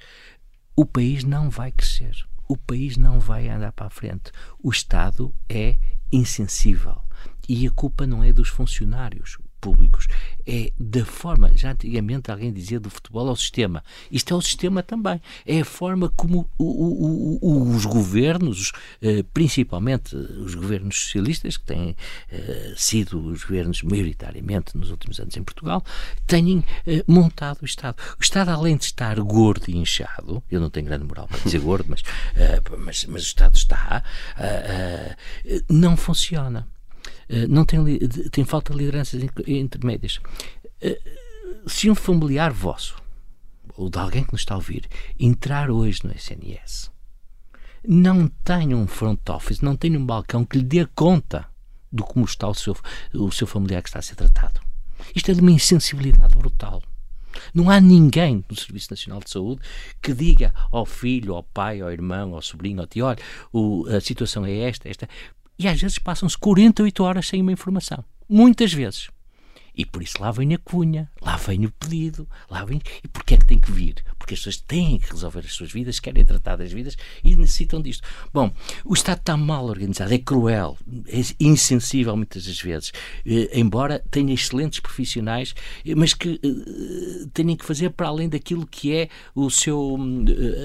[0.75, 2.15] O país não vai crescer.
[2.47, 4.31] O país não vai andar para a frente.
[4.63, 5.77] O Estado é
[6.11, 7.03] insensível.
[7.47, 10.07] E a culpa não é dos funcionários públicos.
[10.45, 13.83] É da forma, já antigamente alguém dizia do futebol ao sistema.
[14.11, 15.21] Isto é o sistema também.
[15.45, 21.65] É a forma como o, o, o, os governos, eh, principalmente os governos socialistas, que
[21.65, 21.95] têm
[22.31, 25.83] eh, sido os governos maioritariamente nos últimos anos em Portugal,
[26.25, 27.97] têm eh, montado o Estado.
[28.19, 31.59] O Estado, além de estar gordo e inchado, eu não tenho grande moral para dizer
[31.59, 32.01] gordo, mas,
[32.79, 34.03] mas, mas o Estado está,
[35.69, 36.67] não funciona.
[37.29, 37.79] Eh, não tem,
[38.31, 40.19] tem falta de lideranças intermédias.
[40.81, 40.99] Eh,
[41.67, 42.97] se um familiar vosso
[43.77, 44.87] ou de alguém que nos está a ouvir
[45.19, 46.91] entrar hoje no SNS,
[47.87, 51.47] não tem um front office, não tem um balcão que lhe dê conta
[51.91, 52.75] do como está o seu,
[53.13, 54.59] o seu familiar que está a ser tratado.
[55.15, 56.83] Isto é de uma insensibilidade brutal.
[57.53, 59.61] Não há ninguém no Serviço Nacional de Saúde
[60.01, 63.19] que diga ao filho, ao pai, ao irmão, ao sobrinho, ao tio, olha,
[63.53, 65.07] o, a situação é esta, esta.
[65.59, 68.03] E às vezes passam-se 48 horas sem uma informação.
[68.29, 69.09] Muitas vezes.
[69.79, 72.81] E por isso lá vem a cunha, lá vem o pedido, lá vem.
[73.01, 74.03] E porquê é que tem que vir?
[74.17, 77.81] Porque as pessoas têm que resolver as suas vidas, querem tratar das vidas e necessitam
[77.81, 78.05] disto.
[78.33, 78.51] Bom,
[78.83, 80.77] o Estado está mal organizado, é cruel,
[81.07, 82.91] é insensível muitas das vezes,
[83.25, 85.55] eh, embora tenha excelentes profissionais,
[85.85, 89.97] eh, mas que eh, tenham que fazer para além daquilo que é o seu,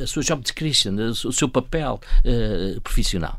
[0.02, 2.00] a sua job description, o seu papel
[2.82, 3.38] profissional.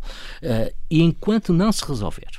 [0.90, 2.30] e enquanto não se resolver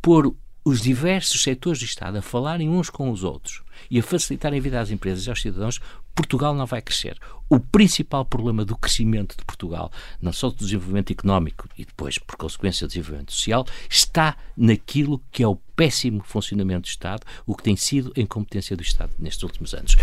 [0.00, 4.58] pôr os diversos setores do Estado a falarem uns com os outros e a facilitarem
[4.58, 5.80] a vida às empresas e aos cidadãos,
[6.14, 7.18] Portugal não vai crescer.
[7.50, 9.92] O principal problema do crescimento de Portugal,
[10.22, 15.42] não só do desenvolvimento económico e depois, por consequência, do desenvolvimento social, está naquilo que
[15.42, 19.42] é o péssimo funcionamento do Estado, o que tem sido a incompetência do Estado nestes
[19.42, 19.96] últimos anos.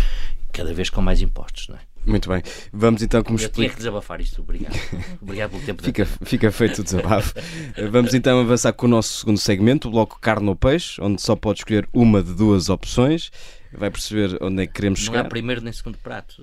[0.52, 1.91] Cada vez com mais impostos, não é?
[2.04, 2.42] Muito bem.
[2.72, 3.54] Vamos então como explica...
[3.54, 4.42] tinha que desabafar isto.
[4.42, 4.76] Obrigado.
[5.20, 5.82] Obrigado pelo tempo.
[5.82, 7.34] fica, fica feito o desabafo.
[7.90, 11.36] Vamos então avançar com o nosso segundo segmento, o bloco carne ou peixe, onde só
[11.36, 13.30] pode escolher uma de duas opções.
[13.72, 15.18] Vai perceber onde é que queremos Não chegar.
[15.20, 16.42] Não há primeiro nem segundo prato.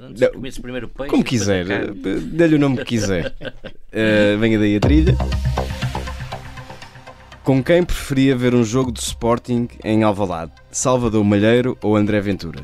[0.00, 1.10] Antes Não, primeiro o peixe.
[1.10, 1.92] Como quiser.
[1.92, 3.34] Dê-lhe o nome que quiser.
[3.42, 5.16] uh, venha daí a trilha.
[7.44, 10.52] Com quem preferia ver um jogo de Sporting em Alvalade?
[10.70, 12.62] Salvador Malheiro ou André Ventura?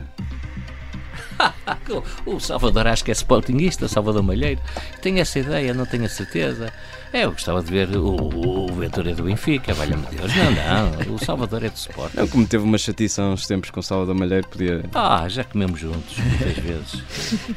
[2.26, 4.60] o Salvador acho que é sportingista, Salvador Malheiro.
[5.00, 6.72] Tenho essa ideia, não tenho a certeza.
[7.12, 10.32] É, eu gostava de ver o, o Ventura do Benfica, valha-me Deus.
[10.34, 12.16] Não, não, o Salvador é do Sporting.
[12.16, 14.84] Não, como teve uma chatiça há uns tempos com o Salvador Malheiro, podia.
[14.94, 17.02] Ah, já comemos juntos, muitas vezes.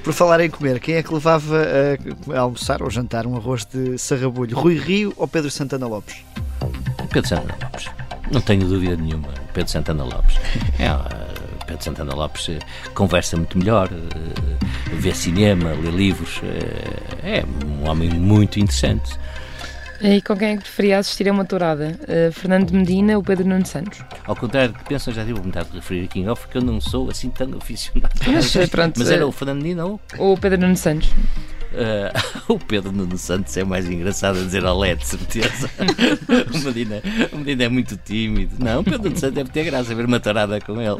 [0.03, 3.65] Por falar em comer, quem é que levava a, a almoçar ou jantar um arroz
[3.65, 4.57] de sarrabulho?
[4.57, 6.23] Rui Rio ou Pedro Santana Lopes?
[7.11, 7.89] Pedro Santana Lopes.
[8.31, 9.27] Não tenho dúvida nenhuma.
[9.53, 10.37] Pedro Santana Lopes.
[10.77, 10.87] É,
[11.69, 12.59] Pedro Santana Lopes eh,
[12.95, 19.15] conversa muito melhor, eh, vê cinema, lê livros, eh, é um homem muito interessante.
[20.01, 21.99] E com quem é que preferia assistir a uma tourada?
[22.03, 23.99] Uh, Fernando Medina ou Pedro Nuno Santos?
[24.25, 26.61] Ao contrário do que pensam, já tive vontade de referir aqui em off, porque eu
[26.61, 28.13] não sou assim tão aficionado.
[28.25, 29.99] Mas, pronto, Mas era o Fernando Medina ou?
[30.17, 31.09] Ou o Pedro Nuno Santos?
[31.71, 32.09] Uh,
[32.53, 35.69] o Pedro Nuno Santos é mais engraçado a dizer olé, de certeza.
[36.53, 37.01] o, Medina,
[37.31, 38.55] o Medina é muito tímido.
[38.59, 40.99] Não, o Pedro Nuno Santos deve ter graça a ver uma tarada com ele.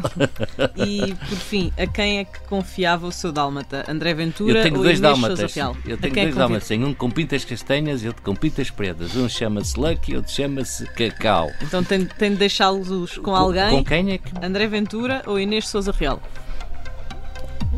[0.76, 3.84] E, por fim, a quem é que confiava o seu dálmata?
[3.88, 5.58] André Ventura eu tenho ou dois Inês dálmatas.
[5.86, 6.72] Eu tenho é dois é dálmatas.
[6.72, 9.16] Um com pintas castanhas e outro com pintas pretas.
[9.16, 11.52] Um chama-se Lucky e outro chama-se Cacau.
[11.62, 13.70] Então tem, tem de deixá-los com, com alguém?
[13.72, 14.32] Com quem é que...
[14.46, 16.22] André Ventura ou Inês Souza Real?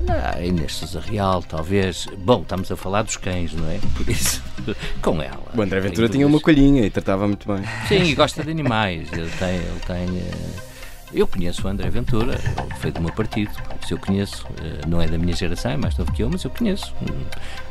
[0.07, 2.07] Ah, Inês Sousa Real, talvez.
[2.17, 3.79] Bom, estamos a falar dos cães, não é?
[3.95, 4.41] Por isso,
[5.01, 5.51] com ela.
[5.55, 7.63] O André Ventura tinha uma colhinha e tratava muito bem.
[7.87, 9.11] Sim, e gosta de animais.
[9.11, 9.55] Ele tem.
[9.55, 10.71] Ele tem uh...
[11.13, 13.51] Eu conheço o André Ventura, ele foi do meu partido,
[13.85, 16.41] se eu conheço, uh, não é da minha geração, é mais novo que eu, mas
[16.45, 16.95] eu conheço.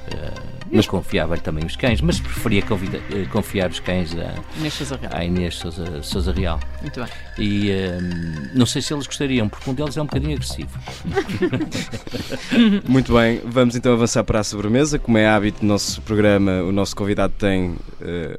[0.08, 4.74] Uh, mas confiava-lhe também os cães, mas preferia convida, uh, confiar os cães a Inês
[4.74, 5.12] Sousa Real.
[5.12, 6.60] à Inês Sousa, Sousa Real.
[6.80, 7.08] Muito bem.
[7.38, 7.70] E
[8.54, 10.78] não sei se eles gostariam, porque um deles é um bocadinho agressivo.
[12.86, 14.98] Muito bem, vamos então avançar para a sobremesa.
[14.98, 17.76] Como é hábito no nosso programa, o nosso convidado tem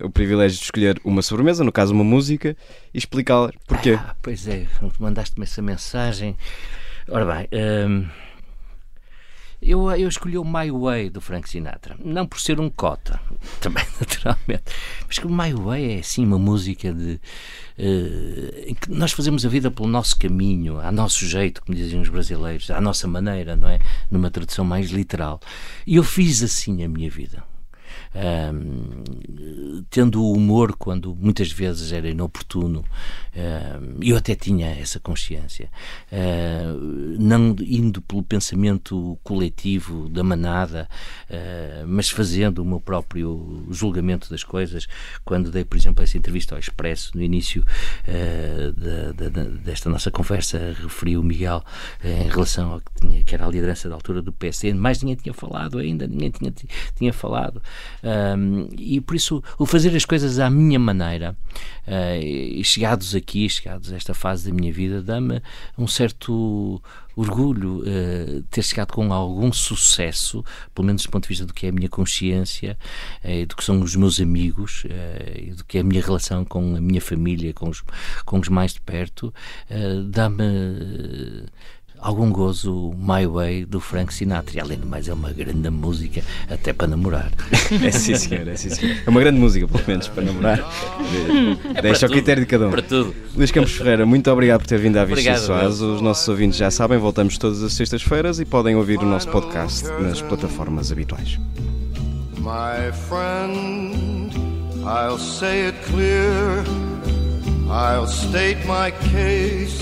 [0.01, 2.55] o privilégio de escolher uma sobremesa, no caso uma música,
[2.93, 3.97] e explicar porquê.
[3.99, 4.67] Ah, pois é,
[4.99, 6.35] mandaste-me essa mensagem.
[7.09, 8.05] Ora bem, hum,
[9.61, 11.95] eu, eu escolhi o My Way do Frank Sinatra.
[12.03, 13.19] Não por ser um cota,
[13.61, 14.63] também naturalmente,
[15.05, 17.19] mas que o My Way é assim uma música de.
[17.77, 22.01] Uh, em que nós fazemos a vida pelo nosso caminho, a nosso jeito, como diziam
[22.01, 23.79] os brasileiros, à nossa maneira, não é?
[24.09, 25.39] Numa tradução mais literal.
[25.85, 27.50] E eu fiz assim a minha vida
[28.13, 32.83] um, tendo o humor quando muitas vezes era inoportuno,
[34.01, 35.69] e eu até tinha essa consciência,
[37.17, 40.89] não indo pelo pensamento coletivo da manada,
[41.87, 44.87] mas fazendo o meu próprio julgamento das coisas.
[45.23, 47.63] Quando dei, por exemplo, essa entrevista ao Expresso, no início
[48.05, 51.63] de, de, desta nossa conversa, referi o Miguel
[52.03, 55.15] em relação ao que, tinha, que era a liderança da altura do PSD, mais ninguém
[55.15, 56.53] tinha falado ainda, ninguém tinha,
[56.95, 57.61] tinha falado.
[58.03, 61.35] Um, e por isso, o fazer as coisas à minha maneira,
[61.87, 65.41] uh, e chegados aqui, chegados a esta fase da minha vida, dá-me
[65.77, 66.81] um certo
[67.15, 70.43] orgulho uh, ter chegado com algum sucesso,
[70.73, 72.77] pelo menos do ponto de vista do que é a minha consciência,
[73.23, 76.45] uh, do que são os meus amigos, uh, e do que é a minha relação
[76.45, 77.83] com a minha família, com os,
[78.25, 79.33] com os mais de perto,
[80.09, 80.43] dá-me
[82.01, 84.57] algum gozo My Way do Frank Sinatra.
[84.57, 87.31] E, além do mais, é uma grande música até para namorar.
[87.81, 88.97] É sim, senhor, é sim, senhor.
[89.05, 90.59] É uma grande música, pelo menos, para namorar.
[91.73, 92.71] É Deixa ao critério de cada um.
[92.71, 93.15] Para tudo.
[93.35, 95.79] Luís Campos Ferreira, muito obrigado por ter vindo à Vichy Soares.
[95.79, 99.87] Os nossos ouvintes já sabem, voltamos todas as sextas-feiras e podem ouvir o nosso podcast
[100.01, 101.39] nas plataformas habituais.
[102.39, 104.31] My friend,
[104.83, 106.63] I'll say it clear.
[107.69, 109.81] I'll state my case,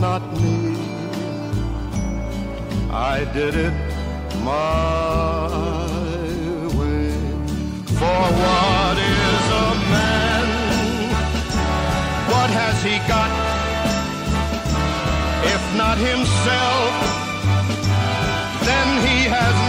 [0.00, 0.76] not me.
[2.90, 3.72] I did it
[4.42, 5.46] my
[6.76, 7.10] way.
[8.00, 10.46] For what is a man?
[12.32, 13.30] What has he got?
[15.54, 16.92] If not himself,
[18.68, 19.65] then he has